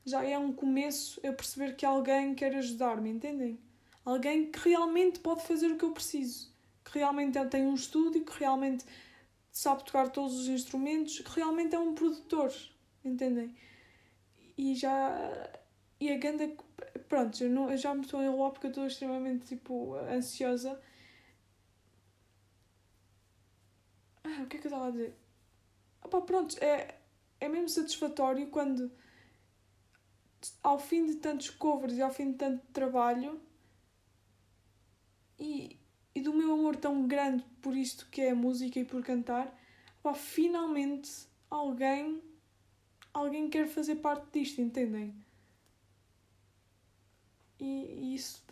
já 0.04 0.22
é 0.24 0.38
um 0.38 0.52
começo 0.52 1.20
a 1.26 1.32
perceber 1.32 1.74
que 1.74 1.86
alguém 1.86 2.34
quer 2.34 2.54
ajudar-me, 2.56 3.10
entendem? 3.10 3.58
Alguém 4.04 4.50
que 4.50 4.58
realmente 4.68 5.20
pode 5.20 5.42
fazer 5.46 5.68
o 5.68 5.76
que 5.76 5.84
eu 5.84 5.92
preciso, 5.92 6.50
que 6.90 6.99
realmente 6.99 7.38
tem 7.47 7.66
um 7.66 7.75
estúdio, 7.75 8.25
que 8.25 8.38
realmente 8.38 8.85
sabe 9.52 9.85
tocar 9.85 10.11
todos 10.11 10.38
os 10.38 10.49
instrumentos, 10.49 11.20
que 11.20 11.30
realmente 11.30 11.75
é 11.75 11.78
um 11.78 11.94
produtor, 11.94 12.52
entendem? 13.04 13.54
E 14.56 14.75
já. 14.75 15.50
E 16.00 16.11
a 16.12 16.18
ganda. 16.18 16.50
Pronto, 17.09 17.42
eu, 17.42 17.50
não, 17.50 17.70
eu 17.70 17.76
já 17.76 17.94
me 17.94 18.02
estou 18.02 18.20
a 18.20 18.25
enrolar 18.25 18.52
porque 18.52 18.66
eu 18.66 18.70
estou 18.70 18.87
extremamente 18.87 19.47
tipo, 19.47 19.94
ansiosa. 19.97 20.80
Ah, 24.25 24.42
o 24.42 24.47
que 24.47 24.56
é 24.56 24.61
que 24.61 24.66
eu 24.66 24.70
estava 24.70 24.88
a 24.88 24.90
dizer? 24.90 25.14
Opa, 26.02 26.20
pronto, 26.23 26.56
é, 26.62 26.94
é 27.40 27.49
mesmo 27.49 27.68
satisfatório 27.68 28.49
quando 28.49 28.90
ao 30.62 30.78
fim 30.78 31.04
de 31.06 31.16
tantos 31.16 31.50
covers 31.50 31.94
e 31.94 32.02
ao 32.02 32.12
fim 32.12 32.32
de 32.32 32.38
tanto 32.38 32.66
trabalho 32.73 33.40
e, 35.38 35.79
e 36.14 36.21
do 36.21 36.33
meu 36.33 36.52
amor 36.52 36.76
tão 36.76 37.07
grande 37.07 37.45
por 37.62 37.76
isto 37.76 38.09
que 38.11 38.21
é 38.21 38.31
a 38.31 38.35
música 38.35 38.79
e 38.79 38.85
por 38.85 39.02
cantar, 39.02 39.57
pá, 40.02 40.14
finalmente 40.14 41.11
alguém 41.49 42.21
alguém 43.12 43.49
quer 43.49 43.67
fazer 43.67 43.97
parte 43.97 44.26
disto, 44.38 44.61
entendem? 44.61 45.14
E, 47.59 47.64
e 47.64 48.14
isso 48.14 48.43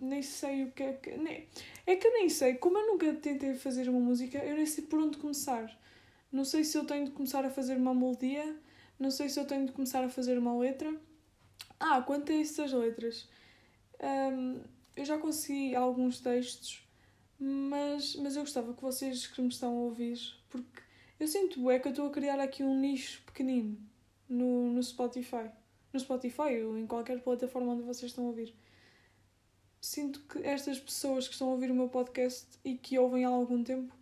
nem 0.00 0.22
sei 0.22 0.64
o 0.64 0.72
que 0.72 0.82
é 0.82 0.92
que. 0.94 1.16
Nem, 1.16 1.48
é 1.86 1.96
que 1.96 2.06
eu 2.06 2.12
nem 2.12 2.28
sei, 2.28 2.54
como 2.54 2.78
eu 2.78 2.86
nunca 2.86 3.12
tentei 3.14 3.54
fazer 3.54 3.88
uma 3.88 4.00
música, 4.00 4.38
eu 4.38 4.56
nem 4.56 4.66
sei 4.66 4.84
por 4.84 4.98
onde 4.98 5.18
começar. 5.18 5.78
Não 6.32 6.44
sei 6.44 6.64
se 6.64 6.76
eu 6.76 6.84
tenho 6.84 7.04
de 7.04 7.12
começar 7.12 7.44
a 7.44 7.50
fazer 7.50 7.76
uma 7.76 7.94
melodia, 7.94 8.56
não 8.98 9.10
sei 9.10 9.28
se 9.28 9.38
eu 9.38 9.46
tenho 9.46 9.66
de 9.66 9.72
começar 9.72 10.02
a 10.04 10.08
fazer 10.08 10.38
uma 10.38 10.56
letra. 10.58 10.94
Ah, 11.78 12.02
quanto 12.02 12.32
a 12.32 12.34
isso 12.34 12.62
das 12.62 12.72
letras, 12.72 13.28
um, 14.00 14.60
eu 14.96 15.04
já 15.04 15.18
consegui 15.18 15.74
alguns 15.74 16.20
textos, 16.20 16.86
mas, 17.38 18.14
mas 18.16 18.36
eu 18.36 18.42
gostava 18.42 18.72
que 18.72 18.82
vocês 18.82 19.26
que 19.26 19.40
me 19.40 19.48
estão 19.48 19.76
a 19.76 19.80
ouvir, 19.80 20.18
porque 20.48 20.82
eu 21.18 21.28
sinto 21.28 21.70
é 21.70 21.78
que 21.78 21.88
eu 21.88 21.90
estou 21.90 22.06
a 22.06 22.10
criar 22.10 22.40
aqui 22.40 22.62
um 22.62 22.78
nicho 22.78 23.22
pequenino 23.24 23.78
no, 24.28 24.72
no 24.72 24.82
Spotify. 24.82 25.50
No 25.92 26.00
Spotify 26.00 26.62
ou 26.64 26.76
em 26.76 26.86
qualquer 26.86 27.20
plataforma 27.22 27.72
onde 27.72 27.82
vocês 27.82 28.10
estão 28.10 28.24
a 28.24 28.28
ouvir. 28.28 28.54
Sinto 29.80 30.20
que 30.20 30.38
estas 30.38 30.78
pessoas 30.78 31.26
que 31.26 31.34
estão 31.34 31.48
a 31.48 31.52
ouvir 31.52 31.70
o 31.70 31.74
meu 31.74 31.88
podcast 31.88 32.46
e 32.64 32.76
que 32.76 32.98
ouvem 32.98 33.24
há 33.24 33.28
algum 33.28 33.62
tempo 33.62 33.94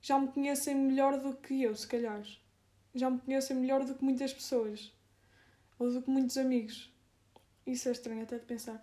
já 0.00 0.18
me 0.18 0.28
conhecem 0.28 0.74
melhor 0.74 1.18
do 1.18 1.34
que 1.34 1.62
eu, 1.62 1.74
se 1.74 1.86
calhar. 1.86 2.22
Já 2.94 3.10
me 3.10 3.18
conhecem 3.18 3.56
melhor 3.56 3.84
do 3.84 3.94
que 3.94 4.04
muitas 4.04 4.32
pessoas. 4.32 4.92
Ou 5.78 5.92
do 5.92 6.00
que 6.00 6.10
muitos 6.10 6.36
amigos. 6.36 6.92
Isso 7.66 7.88
é 7.88 7.92
estranho 7.92 8.22
até 8.22 8.38
de 8.38 8.46
pensar. 8.46 8.82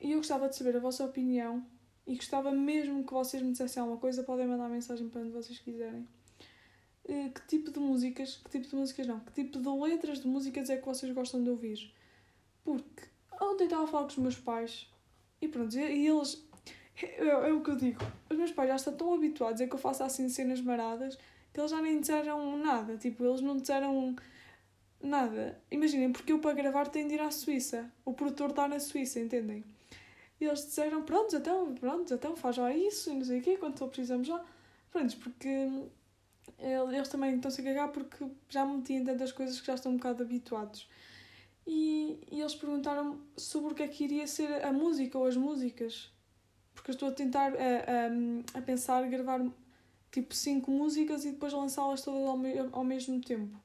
E 0.00 0.12
eu 0.12 0.18
gostava 0.18 0.48
de 0.48 0.56
saber 0.56 0.76
a 0.76 0.80
vossa 0.80 1.04
opinião 1.04 1.64
e 2.06 2.16
gostava 2.16 2.50
mesmo 2.52 3.04
que 3.04 3.12
vocês 3.12 3.42
me 3.42 3.52
dissessem 3.52 3.80
alguma 3.80 3.98
coisa. 3.98 4.22
Podem 4.22 4.46
mandar 4.46 4.68
mensagem 4.68 5.08
para 5.08 5.20
onde 5.20 5.30
vocês 5.30 5.58
quiserem. 5.58 6.06
Uh, 7.04 7.30
que 7.32 7.46
tipo 7.48 7.70
de 7.72 7.80
músicas, 7.80 8.36
que 8.36 8.50
tipo 8.50 8.68
de 8.68 8.76
músicas 8.76 9.06
não, 9.06 9.18
que 9.20 9.32
tipo 9.32 9.58
de 9.58 9.68
letras 9.68 10.20
de 10.20 10.28
músicas 10.28 10.70
é 10.70 10.76
que 10.76 10.86
vocês 10.86 11.12
gostam 11.12 11.42
de 11.42 11.50
ouvir? 11.50 11.92
Porque 12.62 13.02
ontem 13.40 13.64
estava 13.64 13.84
a 13.84 13.86
falar 13.88 14.04
com 14.04 14.10
os 14.10 14.18
meus 14.18 14.38
pais 14.38 14.88
e 15.40 15.48
pronto, 15.48 15.76
e 15.76 16.06
eles 16.06 16.46
é, 17.02 17.26
é, 17.26 17.52
o 17.52 17.60
que 17.60 17.70
eu 17.70 17.76
digo. 17.76 18.00
Os 18.30 18.36
meus 18.36 18.52
pais 18.52 18.68
já 18.68 18.76
estão 18.76 18.94
tão 18.94 19.14
habituados 19.14 19.60
a 19.60 19.66
que 19.66 19.74
eu 19.74 19.78
faça 19.78 20.04
assim 20.04 20.28
cenas 20.28 20.60
maradas 20.60 21.18
que 21.52 21.60
eles 21.60 21.70
já 21.70 21.82
nem 21.82 22.00
disseram 22.00 22.56
nada. 22.56 22.96
Tipo, 22.96 23.24
eles 23.24 23.40
não 23.40 23.56
disseram 23.56 24.16
nada. 25.02 25.60
Imaginem, 25.70 26.12
porque 26.12 26.32
eu 26.32 26.38
para 26.38 26.54
gravar 26.54 26.88
tenho 26.88 27.08
de 27.08 27.14
ir 27.14 27.20
à 27.20 27.30
Suíça. 27.30 27.90
O 28.04 28.12
produtor 28.12 28.50
está 28.50 28.68
na 28.68 28.80
Suíça, 28.80 29.20
entendem? 29.20 29.64
E 30.40 30.44
eles 30.44 30.64
disseram, 30.64 31.02
pronto, 31.02 31.36
então, 31.36 31.74
pronto, 31.74 32.12
então 32.12 32.36
faz 32.36 32.56
já 32.56 32.74
isso 32.74 33.10
e 33.10 33.14
não 33.14 33.24
sei 33.24 33.40
o 33.40 33.42
quê, 33.42 33.56
quando 33.56 33.78
só 33.78 33.86
precisamos 33.86 34.26
já. 34.26 34.42
Pronto, 34.90 35.16
porque 35.18 35.48
eles 36.58 37.08
também 37.08 37.36
estão-se 37.36 37.60
a 37.60 37.64
cagar 37.64 37.88
porque 37.88 38.26
já 38.48 38.64
me 38.64 38.78
meti 38.78 38.94
em 38.94 39.04
tantas 39.04 39.32
coisas 39.32 39.60
que 39.60 39.66
já 39.66 39.74
estão 39.74 39.92
um 39.92 39.96
bocado 39.96 40.22
habituados. 40.22 40.88
E, 41.66 42.18
e 42.30 42.40
eles 42.40 42.54
perguntaram 42.54 43.20
sobre 43.36 43.72
o 43.72 43.74
que 43.74 43.82
é 43.82 43.88
que 43.88 44.04
iria 44.04 44.26
ser 44.26 44.64
a 44.64 44.72
música 44.72 45.16
ou 45.16 45.26
as 45.26 45.36
músicas 45.36 46.12
porque 46.74 46.90
eu 46.90 46.94
estou 46.94 47.08
a 47.08 47.12
tentar 47.12 47.52
a, 47.54 48.56
a, 48.56 48.58
a 48.58 48.62
pensar 48.62 49.08
gravar 49.08 49.40
tipo 50.10 50.34
cinco 50.34 50.70
músicas 50.70 51.24
e 51.24 51.32
depois 51.32 51.52
lançá-las 51.52 52.02
todas 52.02 52.26
ao, 52.26 52.36
me, 52.36 52.58
ao 52.72 52.84
mesmo 52.84 53.20
tempo. 53.20 53.56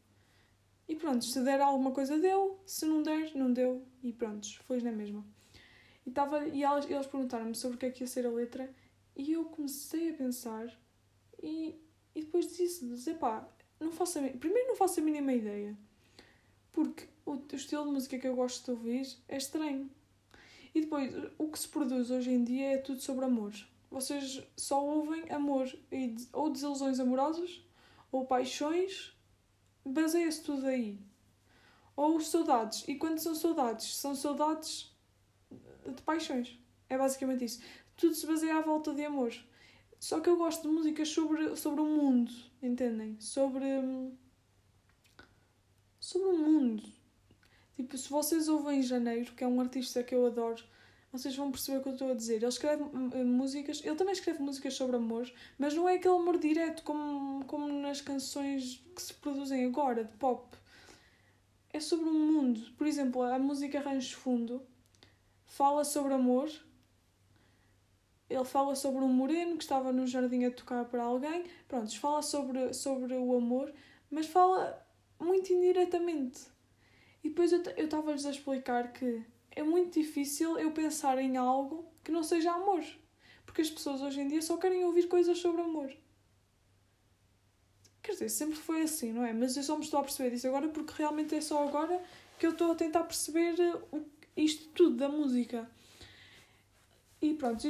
E 0.88 0.96
pronto, 0.96 1.26
se 1.26 1.42
der 1.42 1.60
alguma 1.60 1.92
coisa 1.92 2.18
deu, 2.18 2.60
se 2.66 2.86
não 2.86 3.04
der, 3.04 3.36
não 3.36 3.52
deu 3.52 3.86
e 4.02 4.14
pronto, 4.14 4.48
foi 4.64 4.82
na 4.82 4.92
mesma. 4.92 5.26
E, 6.06 6.12
tava, 6.12 6.48
e 6.48 6.64
elas, 6.64 6.90
eles 6.90 7.06
perguntaram-me 7.08 7.54
sobre 7.54 7.76
o 7.76 7.80
que 7.80 7.86
é 7.88 7.92
que 7.92 8.04
ia 8.04 8.08
ser 8.08 8.26
a 8.26 8.32
letra 8.32 8.74
e 9.16 9.34
eu 9.34 9.46
comecei 9.46 10.12
a 10.12 10.14
pensar 10.14 10.68
e, 11.44 11.76
e 12.16 12.22
depois 12.22 12.56
disse-lhes, 12.56 13.06
epá, 13.08 13.46
não 13.80 13.92
faço 13.92 14.20
a, 14.20 14.22
primeiro 14.22 14.70
não 14.70 14.76
faço 14.76 15.00
a 15.00 15.04
mínima 15.04 15.34
ideia, 15.34 15.78
porque 16.72 17.08
o, 17.26 17.34
o 17.34 17.56
estilo 17.56 17.86
de 17.86 17.92
música 17.92 18.18
que 18.18 18.28
eu 18.28 18.36
gosto 18.36 18.64
de 18.64 18.72
ouvir 18.72 19.08
é 19.28 19.38
estranho. 19.38 19.90
E 20.74 20.82
depois, 20.82 21.14
o 21.38 21.50
que 21.50 21.60
se 21.60 21.68
produz 21.68 22.12
hoje 22.12 22.32
em 22.32 22.44
dia 22.44 22.74
é 22.74 22.78
tudo 22.78 23.02
sobre 23.02 23.26
amor. 23.26 23.52
Vocês 23.90 24.44
só 24.56 24.86
ouvem 24.86 25.30
amor 25.32 25.68
e, 25.92 26.16
ou 26.32 26.50
desilusões 26.50 27.00
amorosas 27.00 27.66
ou 28.12 28.26
paixões, 28.26 29.17
baseia-se 29.88 30.44
tudo 30.44 30.68
aí. 30.68 31.00
Ou 31.96 32.20
saudades. 32.22 32.84
E 32.88 32.96
quando 32.96 33.20
são 33.20 33.34
saudades? 33.34 33.96
São 33.96 34.16
saudades 34.16 34.96
de 35.86 36.02
paixões. 36.04 36.58
É 36.90 36.98
basicamente 36.98 37.46
isso. 37.46 37.62
Tudo 37.96 38.14
se 38.14 38.28
baseia 38.28 38.58
à 38.58 38.62
volta 38.62 38.94
de 38.94 39.04
amor. 39.04 39.34
Só 40.00 40.20
que 40.20 40.30
eu 40.30 40.38
gosto 40.38 40.62
de 40.62 40.68
músicas 40.68 41.10
sobre, 41.10 41.56
sobre 41.56 41.82
o 41.82 41.86
mundo, 41.86 42.32
entendem? 42.62 43.20
Sobre. 43.20 43.66
sobre 46.00 46.28
o 46.28 46.38
mundo. 46.38 46.84
Tipo, 47.76 47.98
se 47.98 48.10
vocês 48.10 48.48
ouvem 48.48 48.82
Janeiro, 48.82 49.34
que 49.34 49.44
é 49.44 49.48
um 49.48 49.60
artista 49.60 50.04
que 50.04 50.14
eu 50.14 50.26
adoro, 50.26 50.64
vocês 51.18 51.36
vão 51.36 51.52
perceber 51.52 51.80
o 51.80 51.82
que 51.82 51.90
eu 51.90 51.94
estou 51.94 52.12
a 52.12 52.14
dizer. 52.14 52.36
Ele 52.36 52.48
escreve 52.48 52.84
uh, 52.84 53.26
músicas, 53.26 53.82
ele 53.84 53.96
também 53.96 54.14
escreve 54.14 54.40
músicas 54.40 54.74
sobre 54.74 54.96
amor, 54.96 55.32
mas 55.58 55.74
não 55.74 55.88
é 55.88 55.96
aquele 55.96 56.16
amor 56.16 56.38
direto 56.38 56.84
como, 56.84 57.46
como 57.46 57.68
nas 57.68 58.02
canções 58.02 58.84
que 58.96 59.02
se 59.02 59.14
produzem 59.14 59.66
agora, 59.66 60.04
de 60.04 60.16
pop. 60.18 60.56
É 61.72 61.80
sobre 61.80 62.10
um 62.10 62.34
mundo. 62.34 62.62
Por 62.78 62.88
exemplo, 62.88 63.22
a 63.22 63.38
música 63.38 63.80
Rancho 63.80 64.18
Fundo 64.18 64.62
fala 65.46 65.84
sobre 65.84 66.14
amor. 66.14 66.50
Ele 68.30 68.46
fala 68.46 68.76
sobre 68.76 69.04
um 69.04 69.10
moreno 69.10 69.58
que 69.58 69.64
estava 69.64 69.92
no 69.94 70.06
jardim 70.06 70.44
a 70.46 70.52
tocar 70.52 70.86
para 70.86 71.04
alguém. 71.04 71.46
Pronto, 71.68 71.98
fala 72.00 72.22
sobre, 72.22 72.74
sobre 72.74 73.14
o 73.16 73.36
amor, 73.36 73.74
mas 74.10 74.26
fala 74.26 74.86
muito 75.20 75.52
indiretamente 75.52 76.58
e 77.28 77.30
depois 77.30 77.52
eu 77.52 77.62
estava-lhes 77.76 78.26
a 78.26 78.32
explicar 78.32 78.94
que 78.94 79.22
é 79.58 79.64
muito 79.64 80.00
difícil 80.00 80.60
eu 80.60 80.72
pensar 80.72 81.18
em 81.18 81.36
algo 81.36 81.84
que 82.04 82.12
não 82.12 82.24
seja 82.24 82.52
amor. 82.52 82.84
Porque 83.44 83.62
as 83.62 83.70
pessoas 83.72 84.02
hoje 84.02 84.22
em 84.22 84.28
dia 84.28 84.42
só 84.42 84.56
querem 84.56 84.86
ouvir 84.86 85.08
coisas 85.08 85.40
sobre 85.40 85.62
amor. 85.62 85.92
Quer 88.04 88.12
dizer, 88.12 88.30
sempre 88.30 88.56
foi 88.56 88.84
assim, 88.84 89.12
não 89.12 89.26
é? 89.26 89.34
Mas 89.34 89.58
eu 89.58 89.64
só 89.64 89.76
me 89.76 89.84
estou 89.84 90.00
a 90.00 90.04
perceber 90.04 90.30
disso 90.30 90.48
agora 90.48 90.70
porque 90.70 90.94
realmente 90.96 91.34
é 91.34 91.42
só 91.42 91.68
agora 91.68 92.00
que 92.38 92.46
eu 92.46 92.52
estou 92.52 92.72
a 92.72 92.76
tentar 92.76 93.04
perceber 93.04 93.56
isto 94.36 94.70
tudo 94.76 94.96
da 94.96 95.10
música. 95.10 95.68
E 97.20 97.34
pronto, 97.34 97.68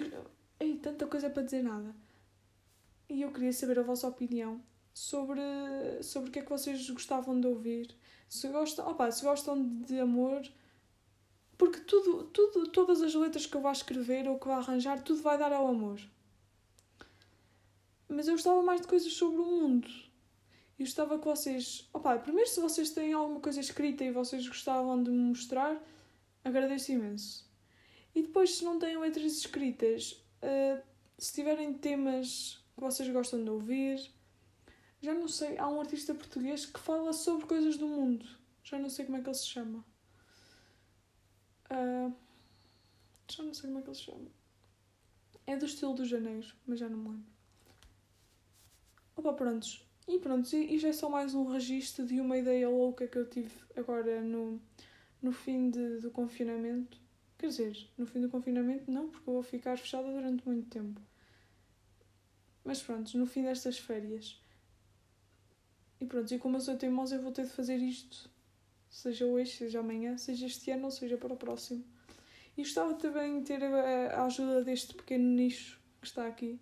e 0.60 0.76
tanta 0.76 1.08
coisa 1.08 1.30
para 1.30 1.44
dizer 1.44 1.64
nada. 1.64 1.96
E 3.10 3.22
eu 3.22 3.32
queria 3.32 3.54
saber 3.54 3.80
a 3.80 3.84
vossa 3.84 4.10
opinião 4.10 4.62
sobre, 4.94 5.42
sobre 6.02 6.30
o 6.30 6.34
que 6.34 6.40
é 6.40 6.42
que 6.42 6.50
vocês 6.50 6.90
gostavam 6.90 7.40
de 7.40 7.48
ouvir 7.48 7.96
se 8.28 8.50
gostam, 8.50 8.90
opa, 8.90 9.10
se 9.10 9.24
gostam 9.24 9.80
de 9.86 9.98
amor, 10.02 10.42
porque 11.58 11.80
tudo, 11.82 12.26
tudo, 12.26 12.68
todas 12.70 13.02
as 13.02 13.14
letras 13.16 13.46
que 13.46 13.56
eu 13.56 13.62
vá 13.62 13.72
escrever 13.72 14.28
ou 14.28 14.40
que 14.40 14.48
vá 14.48 14.58
arranjar, 14.58 15.02
tudo 15.04 15.22
vai 15.22 15.38
dar 15.38 15.52
ao 15.52 15.68
amor. 15.68 16.00
Mas 18.08 18.28
eu 18.28 18.36
gostava 18.36 18.62
mais 18.62 18.82
de 18.82 18.88
coisas 18.88 19.12
sobre 19.14 19.42
o 19.42 19.46
mundo. 19.46 19.88
E 20.78 20.84
gostava 20.84 21.18
que 21.18 21.26
vocês. 21.26 21.90
Opa, 21.92 22.18
primeiro, 22.20 22.50
se 22.50 22.60
vocês 22.60 22.92
têm 22.92 23.12
alguma 23.12 23.40
coisa 23.40 23.60
escrita 23.60 24.04
e 24.04 24.12
vocês 24.12 24.48
gostavam 24.48 25.02
de 25.02 25.10
me 25.10 25.30
mostrar, 25.30 25.82
agradeço 26.44 26.92
imenso. 26.92 27.50
E 28.14 28.22
depois, 28.22 28.56
se 28.56 28.64
não 28.64 28.78
têm 28.78 28.98
letras 28.98 29.34
escritas, 29.34 30.24
uh, 30.44 30.82
se 31.18 31.34
tiverem 31.34 31.74
temas 31.74 32.64
que 32.76 32.82
vocês 32.82 33.10
gostam 33.10 33.44
de 33.44 33.50
ouvir, 33.50 34.12
já 35.02 35.14
não 35.14 35.28
sei, 35.28 35.58
há 35.58 35.68
um 35.68 35.80
artista 35.80 36.14
português 36.14 36.66
que 36.68 36.80
fala 36.80 37.12
sobre 37.14 37.48
coisas 37.48 37.78
do 37.78 37.88
mundo. 37.88 38.26
Já 38.64 38.78
não 38.78 38.90
sei 38.90 39.06
como 39.06 39.18
é 39.18 39.22
que 39.22 39.28
ele 39.28 39.36
se 39.36 39.48
chama. 39.48 39.84
Uh, 41.72 42.14
já 43.30 43.44
não 43.44 43.54
sei 43.54 43.68
como 43.68 43.80
é 43.80 43.82
que 43.82 43.90
ele 43.90 43.96
se 43.96 44.04
chama. 44.04 44.28
É 45.46 45.56
do 45.56 45.66
estilo 45.66 45.94
do 45.94 46.06
Janeiro, 46.06 46.48
mas 46.66 46.80
já 46.80 46.90
não 46.90 46.98
me 46.98 47.10
lembro. 47.10 47.38
Opa, 49.16 49.34
prontos. 49.34 49.86
E 50.08 50.20
pronto, 50.20 50.48
já 50.48 50.88
é 50.88 50.94
só 50.94 51.10
mais 51.10 51.34
um 51.34 51.46
registro 51.52 52.06
de 52.06 52.22
uma 52.22 52.38
ideia 52.38 52.70
louca 52.70 53.08
que 53.08 53.18
eu 53.18 53.30
tive 53.30 53.54
agora 53.76 54.22
no, 54.22 54.62
no 55.22 55.32
fim 55.32 55.70
de, 55.70 56.00
do 56.00 56.10
confinamento. 56.12 56.98
Quer 57.38 57.48
dizer, 57.48 57.90
no 57.98 58.06
fim 58.06 58.22
do 58.22 58.30
confinamento 58.30 58.90
não, 58.90 59.10
porque 59.10 59.30
eu 59.30 59.34
vou 59.34 59.44
ficar 59.44 59.78
fechada 59.78 60.10
durante 60.10 60.48
muito 60.48 60.70
tempo. 60.70 61.02
Mas 62.64 62.82
pronto, 62.82 63.18
no 63.18 63.26
fim 63.26 63.44
destas 63.44 63.78
férias. 63.78 64.42
E 66.00 66.06
pronto, 66.06 66.34
e 66.34 66.40
como 66.40 66.58
eu 66.58 66.62
sou 66.62 66.78
teimosa, 66.78 67.16
eu 67.16 67.22
vou 67.22 67.32
ter 67.32 67.44
de 67.44 67.52
fazer 67.52 67.78
isto. 67.78 68.30
Seja 68.90 69.26
hoje, 69.26 69.52
seja 69.52 69.80
amanhã, 69.80 70.18
seja 70.18 70.46
este 70.46 70.72
ano 70.72 70.86
ou 70.86 70.92
seja 70.92 71.18
para 71.18 71.34
o 71.34 71.38
próximo. 71.38 71.84
E 72.58 72.64
gostava 72.64 72.94
também 72.96 73.40
de 73.40 73.46
ter 73.46 73.64
a, 73.64 74.26
ajuda 74.26 74.64
deste 74.64 74.94
pequeno 74.96 75.24
nicho 75.24 75.80
que 76.02 76.08
está 76.08 76.26
aqui 76.26 76.60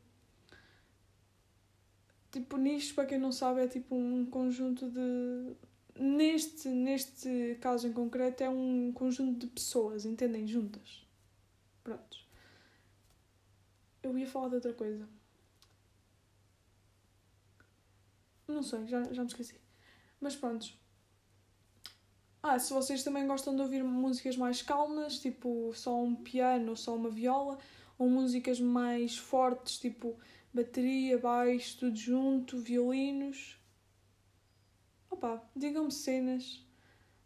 Tipo, 2.36 2.58
nicho, 2.58 2.94
para 2.94 3.06
quem 3.06 3.18
não 3.18 3.32
sabe, 3.32 3.62
é 3.62 3.68
tipo 3.70 3.96
um 3.96 4.26
conjunto 4.26 4.92
de. 4.92 5.56
Neste, 5.98 6.68
neste 6.68 7.58
caso 7.62 7.88
em 7.88 7.94
concreto, 7.94 8.44
é 8.44 8.50
um 8.50 8.92
conjunto 8.92 9.40
de 9.40 9.48
pessoas, 9.48 10.04
entendem? 10.04 10.46
Juntas. 10.46 11.08
Prontos. 11.82 12.28
Eu 14.04 14.18
ia 14.18 14.28
falar 14.28 14.50
de 14.50 14.56
outra 14.56 14.74
coisa. 14.74 15.08
Não 18.50 18.62
sei, 18.62 18.86
já, 18.86 19.02
já 19.14 19.22
me 19.22 19.30
esqueci. 19.30 19.56
Mas 20.20 20.36
prontos. 20.36 20.78
Ah, 22.48 22.60
se 22.60 22.72
vocês 22.72 23.04
também 23.04 23.26
gostam 23.26 23.56
de 23.56 23.64
ouvir 23.64 23.84
músicas 23.84 24.38
mais 24.38 24.62
calmas, 24.62 25.18
tipo 25.18 25.72
só 25.74 26.00
um 26.00 26.14
piano 26.14 26.78
só 26.78 26.96
uma 26.96 27.10
viola, 27.10 27.58
ou 27.98 28.08
músicas 28.08 28.60
mais 28.60 29.18
fortes, 29.18 29.80
tipo 29.80 30.16
bateria, 30.54 31.18
baixo, 31.18 31.80
tudo 31.80 31.98
junto, 31.98 32.60
violinos. 32.60 33.60
Opa, 35.10 35.44
digam-me 35.56 35.92
cenas. 35.92 36.64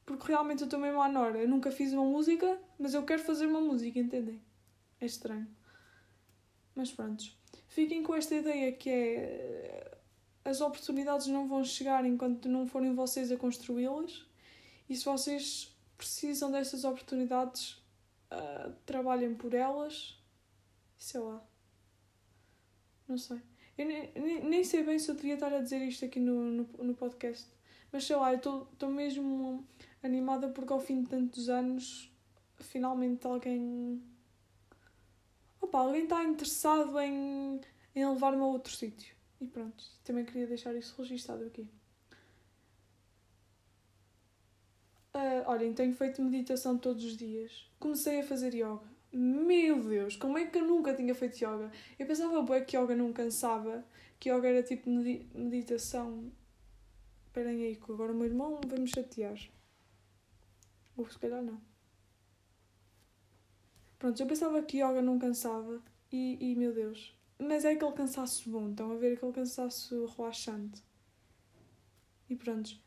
Porque 0.06 0.30
realmente 0.30 0.62
eu 0.62 0.68
estou 0.68 0.80
mesmo 0.80 1.02
à 1.02 1.10
Nora. 1.10 1.40
Eu 1.40 1.50
nunca 1.50 1.70
fiz 1.70 1.92
uma 1.92 2.06
música, 2.06 2.58
mas 2.80 2.94
eu 2.94 3.04
quero 3.04 3.22
fazer 3.22 3.46
uma 3.46 3.60
música, 3.60 4.00
entendem? 4.00 4.42
É 5.02 5.06
estranho. 5.06 5.50
Mas 6.74 6.94
pronto. 6.94 7.26
Fiquem 7.68 8.04
com 8.04 8.16
esta 8.16 8.36
ideia 8.36 8.72
que 8.72 8.90
é. 8.90 9.98
As 10.46 10.62
oportunidades 10.62 11.28
não 11.28 11.46
vão 11.46 11.62
chegar 11.62 12.06
enquanto 12.06 12.48
não 12.48 12.66
forem 12.66 12.96
vocês 12.96 13.34
a 13.34 13.36
construí-las. 13.36 14.29
E 14.90 14.96
se 14.96 15.06
vocês 15.06 15.74
precisam 15.96 16.52
dessas 16.52 16.84
oportunidades, 16.84 17.74
uh, 18.32 18.74
trabalhem 18.86 19.36
por 19.36 19.54
elas. 19.54 20.18
Sei 20.98 21.20
lá. 21.20 21.42
Não 23.08 23.18
sei. 23.18 23.42
Eu 23.78 23.86
nem, 23.86 24.12
nem, 24.16 24.44
nem 24.44 24.64
sei 24.64 24.84
bem 24.84 25.00
se 25.00 25.10
eu 25.10 25.16
devia 25.16 25.36
estar 25.36 25.54
a 25.54 25.62
dizer 25.62 25.82
isto 25.82 26.04
aqui 26.04 26.20
no, 26.20 26.52
no, 26.52 26.70
no 26.80 26.96
podcast. 26.96 27.48
Mas 27.92 28.04
sei 28.04 28.16
lá, 28.16 28.34
eu 28.34 28.38
estou 28.38 28.90
mesmo 28.90 29.66
animada 30.04 30.50
porque 30.50 30.74
ao 30.74 30.80
fim 30.80 31.04
de 31.04 31.10
tantos 31.10 31.50
anos 31.50 32.12
finalmente 32.58 33.26
alguém. 33.26 34.02
Opa, 35.62 35.80
alguém 35.80 36.04
está 36.04 36.24
interessado 36.24 37.00
em, 37.00 37.62
em 37.96 38.06
levar-me 38.08 38.42
a 38.42 38.46
outro 38.46 38.74
sítio. 38.74 39.16
E 39.42 39.48
pronto, 39.48 39.84
também 40.04 40.26
queria 40.26 40.48
deixar 40.48 40.76
isso 40.76 40.96
registado 41.02 41.46
aqui. 41.46 41.70
Uh, 45.20 45.44
olhem, 45.48 45.74
tenho 45.74 45.94
feito 45.94 46.22
meditação 46.22 46.78
todos 46.78 47.04
os 47.04 47.18
dias. 47.18 47.70
Comecei 47.78 48.22
a 48.22 48.24
fazer 48.24 48.54
yoga. 48.54 48.88
Meu 49.12 49.84
Deus, 49.84 50.16
como 50.16 50.38
é 50.38 50.46
que 50.46 50.58
eu 50.58 50.66
nunca 50.66 50.94
tinha 50.94 51.14
feito 51.14 51.36
yoga? 51.36 51.70
Eu 51.98 52.08
pensava 52.08 52.62
que 52.62 52.78
yoga 52.78 52.96
não 52.96 53.12
cansava, 53.12 53.84
que 54.18 54.30
yoga 54.32 54.48
era 54.48 54.64
tipo 54.64 54.90
meditação. 54.90 56.32
Esperem 57.26 57.66
aí, 57.66 57.76
que 57.76 57.92
agora 57.92 58.14
o 58.14 58.16
meu 58.16 58.28
irmão 58.28 58.62
vai 58.66 58.80
me 58.80 58.88
chatear. 58.88 59.38
Ou 60.96 61.10
se 61.10 61.20
calhar 61.20 61.44
não. 61.44 61.60
Pronto, 63.98 64.22
eu 64.22 64.28
pensava 64.28 64.64
que 64.64 64.78
yoga 64.78 65.02
não 65.02 65.20
cansava 65.20 65.82
e, 66.10 66.38
e 66.40 66.56
meu 66.56 66.74
Deus. 66.74 67.14
Mas 67.38 67.66
é 67.66 67.74
aquele 67.74 67.92
cansaço 67.92 68.50
bom, 68.50 68.70
estão 68.70 68.94
a 68.94 68.96
ver 68.96 69.18
aquele 69.18 69.34
cansaço 69.34 70.06
relaxante. 70.18 70.82
E 72.30 72.38
pronto. 72.38 72.80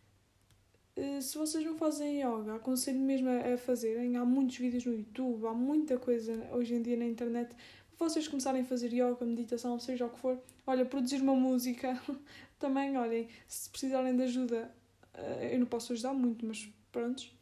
Eh, 0.96 1.20
se 1.20 1.38
vocês 1.38 1.64
não 1.64 1.76
fazem 1.76 2.20
yoga, 2.20 2.54
aconselho 2.54 3.00
mesmo 3.00 3.28
a, 3.28 3.56
fazerem. 3.56 4.16
Há 4.16 4.24
muitos 4.24 4.56
vídeos 4.58 4.84
no 4.84 4.94
YouTube, 4.94 5.46
há 5.46 5.54
muita 5.54 5.98
coisa 5.98 6.32
hoje 6.52 6.74
em 6.74 6.82
dia 6.82 6.96
na 6.96 7.06
internet 7.06 7.54
para 7.96 8.08
vocês 8.08 8.26
começarem 8.26 8.62
a 8.62 8.64
fazer 8.64 8.92
yoga, 8.92 9.24
meditação, 9.24 9.78
seja 9.78 10.06
o 10.06 10.10
que 10.10 10.18
for. 10.18 10.38
Olha, 10.66 10.84
produzir 10.84 11.22
uma 11.22 11.34
música 11.34 12.00
também, 12.58 12.96
olhem, 12.96 13.28
se 13.46 13.70
precisarem 13.70 14.16
de 14.16 14.22
ajuda, 14.24 14.74
eh, 15.14 15.54
eu 15.54 15.60
não 15.60 15.66
posso 15.66 15.92
ajudar 15.92 16.12
muito, 16.12 16.44
mas 16.44 16.68
prontos. 16.90 17.32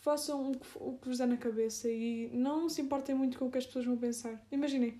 Façam 0.00 0.50
o 0.50 0.58
que, 0.58 0.66
o 0.76 0.98
que 0.98 1.08
vos 1.08 1.18
dá 1.18 1.26
na 1.26 1.36
cabeça 1.36 1.88
e 1.88 2.28
não 2.34 2.68
se 2.68 2.82
importem 2.82 3.14
muito 3.14 3.38
com 3.38 3.46
o 3.46 3.50
que 3.50 3.58
as 3.58 3.66
pessoas 3.66 3.84
vão 3.84 3.96
pensar. 3.96 4.44
Imaginem, 4.50 4.98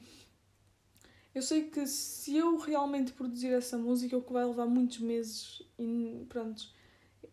eu 1.34 1.42
sei 1.42 1.64
que 1.64 1.86
se 1.86 2.36
eu 2.36 2.56
realmente 2.56 3.12
produzir 3.12 3.48
essa 3.48 3.76
música, 3.76 4.16
o 4.16 4.22
que 4.22 4.32
vai 4.32 4.44
levar 4.44 4.66
muitos 4.66 4.98
meses 5.00 5.62
e 5.78 6.24
pronto 6.28 6.72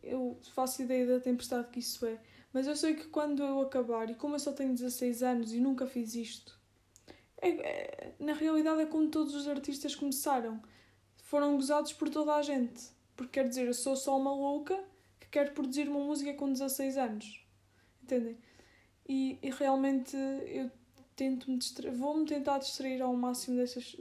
eu 0.03 0.39
faço 0.53 0.81
ideia 0.81 1.05
da 1.05 1.19
tempestade 1.19 1.69
que 1.69 1.79
isso 1.79 2.05
é. 2.05 2.19
Mas 2.51 2.67
eu 2.67 2.75
sei 2.75 2.95
que 2.95 3.07
quando 3.07 3.43
eu 3.43 3.61
acabar, 3.61 4.09
e 4.09 4.15
como 4.15 4.35
eu 4.35 4.39
só 4.39 4.51
tenho 4.51 4.73
16 4.73 5.21
anos 5.21 5.53
e 5.53 5.59
nunca 5.59 5.85
fiz 5.85 6.15
isto, 6.15 6.59
é, 7.41 7.49
é, 7.49 8.13
na 8.19 8.33
realidade 8.33 8.81
é 8.81 8.85
como 8.85 9.07
todos 9.09 9.35
os 9.35 9.47
artistas 9.47 9.95
começaram. 9.95 10.61
Foram 11.23 11.55
gozados 11.55 11.93
por 11.93 12.09
toda 12.09 12.35
a 12.35 12.41
gente. 12.41 12.89
Porque 13.15 13.39
quer 13.39 13.47
dizer, 13.47 13.67
eu 13.67 13.73
sou 13.73 13.95
só 13.95 14.17
uma 14.17 14.33
louca 14.33 14.81
que 15.19 15.27
quer 15.27 15.53
produzir 15.53 15.87
uma 15.87 15.99
música 15.99 16.33
com 16.33 16.51
16 16.51 16.97
anos. 16.97 17.45
Entendem? 18.01 18.37
E, 19.07 19.37
e 19.41 19.49
realmente 19.51 20.15
eu 20.15 20.71
tento 21.15 21.51
me 21.51 21.59
vou-me 21.91 22.25
tentar 22.25 22.59
distrair 22.59 23.01
ao 23.01 23.13
máximo 23.13 23.57
dessas, 23.57 23.95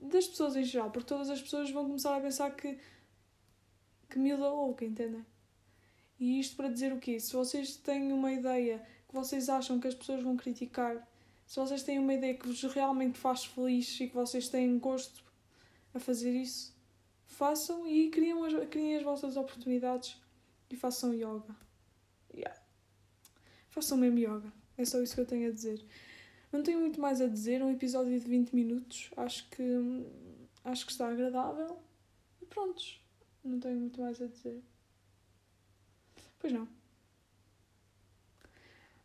das 0.00 0.26
pessoas 0.26 0.56
em 0.56 0.64
geral, 0.64 0.90
porque 0.90 1.06
todas 1.06 1.28
as 1.28 1.42
pessoas 1.42 1.70
vão 1.70 1.84
começar 1.84 2.16
a 2.16 2.20
pensar 2.20 2.50
que 2.56 2.78
que 4.08 4.18
miúda 4.18 4.48
louca, 4.48 4.84
entendem? 4.84 5.24
E 6.18 6.38
isto 6.38 6.56
para 6.56 6.68
dizer 6.68 6.92
o 6.92 6.98
quê? 6.98 7.18
Se 7.18 7.32
vocês 7.32 7.76
têm 7.76 8.12
uma 8.12 8.32
ideia 8.32 8.82
que 9.08 9.14
vocês 9.14 9.48
acham 9.48 9.80
que 9.80 9.88
as 9.88 9.94
pessoas 9.94 10.22
vão 10.22 10.36
criticar, 10.36 11.06
se 11.46 11.58
vocês 11.58 11.82
têm 11.82 11.98
uma 11.98 12.14
ideia 12.14 12.34
que 12.34 12.46
vos 12.46 12.62
realmente 12.62 13.18
faz 13.18 13.44
feliz 13.44 14.00
e 14.00 14.08
que 14.08 14.14
vocês 14.14 14.48
têm 14.48 14.78
gosto 14.78 15.22
a 15.92 15.98
fazer 15.98 16.32
isso, 16.32 16.74
façam 17.26 17.86
e 17.86 18.08
criem 18.10 18.32
as, 18.44 18.68
criem 18.68 18.96
as 18.96 19.02
vossas 19.02 19.36
oportunidades 19.36 20.16
e 20.70 20.76
façam 20.76 21.12
yoga. 21.12 21.54
Yeah. 22.34 22.58
Façam 23.68 23.98
mesmo 23.98 24.18
yoga. 24.18 24.52
É 24.76 24.84
só 24.84 25.02
isso 25.02 25.14
que 25.14 25.20
eu 25.20 25.26
tenho 25.26 25.48
a 25.48 25.52
dizer. 25.52 25.84
Não 26.50 26.62
tenho 26.62 26.80
muito 26.80 27.00
mais 27.00 27.20
a 27.20 27.26
dizer. 27.26 27.62
Um 27.62 27.70
episódio 27.70 28.18
de 28.18 28.26
20 28.26 28.52
minutos. 28.52 29.10
Acho 29.16 29.48
que, 29.50 29.62
acho 30.64 30.86
que 30.86 30.92
está 30.92 31.08
agradável. 31.08 31.78
E 32.40 32.46
prontos. 32.46 33.00
Não 33.44 33.58
tenho 33.58 33.78
muito 33.78 34.00
mais 34.00 34.20
a 34.20 34.26
dizer. 34.26 34.62
Pois 36.42 36.52
não. 36.52 36.68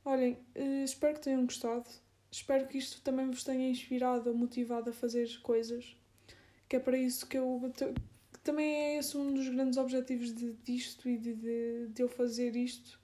Olhem, 0.03 0.39
eh, 0.55 0.83
espero 0.83 1.13
que 1.13 1.21
tenham 1.21 1.45
gostado. 1.45 1.87
Espero 2.31 2.67
que 2.67 2.79
isto 2.79 2.99
também 3.03 3.29
vos 3.29 3.43
tenha 3.43 3.69
inspirado 3.69 4.27
ou 4.31 4.35
motivado 4.35 4.89
a 4.89 4.93
fazer 4.93 5.39
coisas. 5.41 5.95
Que 6.67 6.77
é 6.77 6.79
para 6.79 6.97
isso 6.97 7.27
que 7.27 7.37
eu. 7.37 7.61
Que 8.33 8.39
também 8.39 8.73
é 8.73 8.97
esse 8.97 9.15
um 9.15 9.31
dos 9.35 9.47
grandes 9.49 9.77
objetivos 9.77 10.33
de, 10.33 10.53
disto 10.63 11.07
e 11.07 11.15
de, 11.19 11.35
de, 11.35 11.87
de 11.89 12.01
eu 12.01 12.09
fazer 12.09 12.55
isto. 12.55 12.99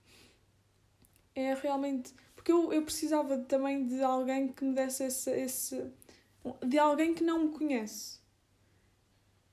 É 1.35 1.53
realmente. 1.53 2.11
Porque 2.35 2.51
eu, 2.51 2.73
eu 2.73 2.81
precisava 2.83 3.37
também 3.37 3.85
de 3.85 4.01
alguém 4.01 4.51
que 4.51 4.65
me 4.65 4.73
desse 4.73 5.03
esse, 5.03 5.29
esse. 5.29 5.91
de 6.65 6.79
alguém 6.79 7.13
que 7.13 7.23
não 7.23 7.45
me 7.45 7.51
conhece. 7.51 8.19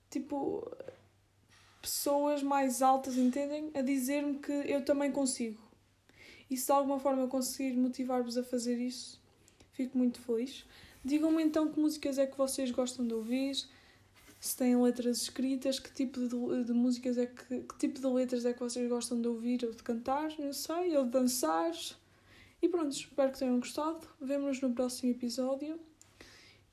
Tipo, 0.08 0.74
pessoas 1.80 2.42
mais 2.42 2.82
altas, 2.82 3.16
entendem? 3.16 3.70
A 3.74 3.80
dizer-me 3.82 4.38
que 4.38 4.52
eu 4.52 4.84
também 4.84 5.10
consigo. 5.10 5.60
E 6.50 6.56
se 6.56 6.66
de 6.66 6.72
alguma 6.72 6.98
forma 6.98 7.22
eu 7.22 7.28
conseguir 7.28 7.76
motivar-vos 7.76 8.36
a 8.36 8.42
fazer 8.42 8.78
isso, 8.78 9.20
fico 9.72 9.96
muito 9.96 10.20
feliz. 10.20 10.64
Digam-me 11.04 11.42
então 11.42 11.70
que 11.70 11.80
músicas 11.80 12.18
é 12.18 12.26
que 12.26 12.36
vocês 12.36 12.70
gostam 12.70 13.06
de 13.06 13.14
ouvir, 13.14 13.56
se 14.40 14.56
têm 14.56 14.76
letras 14.76 15.22
escritas, 15.22 15.78
que 15.78 15.92
tipo 15.92 16.18
de, 16.20 16.64
de 16.64 16.72
músicas 16.72 17.18
é 17.18 17.26
que. 17.26 17.60
que 17.60 17.78
tipo 17.78 18.00
de 18.00 18.06
letras 18.06 18.44
é 18.44 18.52
que 18.52 18.60
vocês 18.60 18.88
gostam 18.88 19.20
de 19.20 19.28
ouvir 19.28 19.64
ou 19.64 19.70
de 19.70 19.82
cantar, 19.82 20.30
não 20.38 20.52
sei, 20.52 20.96
ou 20.96 21.04
de 21.04 21.10
dançar. 21.10 21.72
E 22.62 22.68
pronto, 22.68 22.90
espero 22.90 23.32
que 23.32 23.38
tenham 23.38 23.58
gostado. 23.58 24.00
Vemo-nos 24.20 24.60
no 24.60 24.72
próximo 24.72 25.12
episódio. 25.12 25.78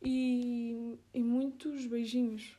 E, 0.02 0.98
e 1.14 1.24
muitos 1.24 1.86
beijinhos. 1.86 2.57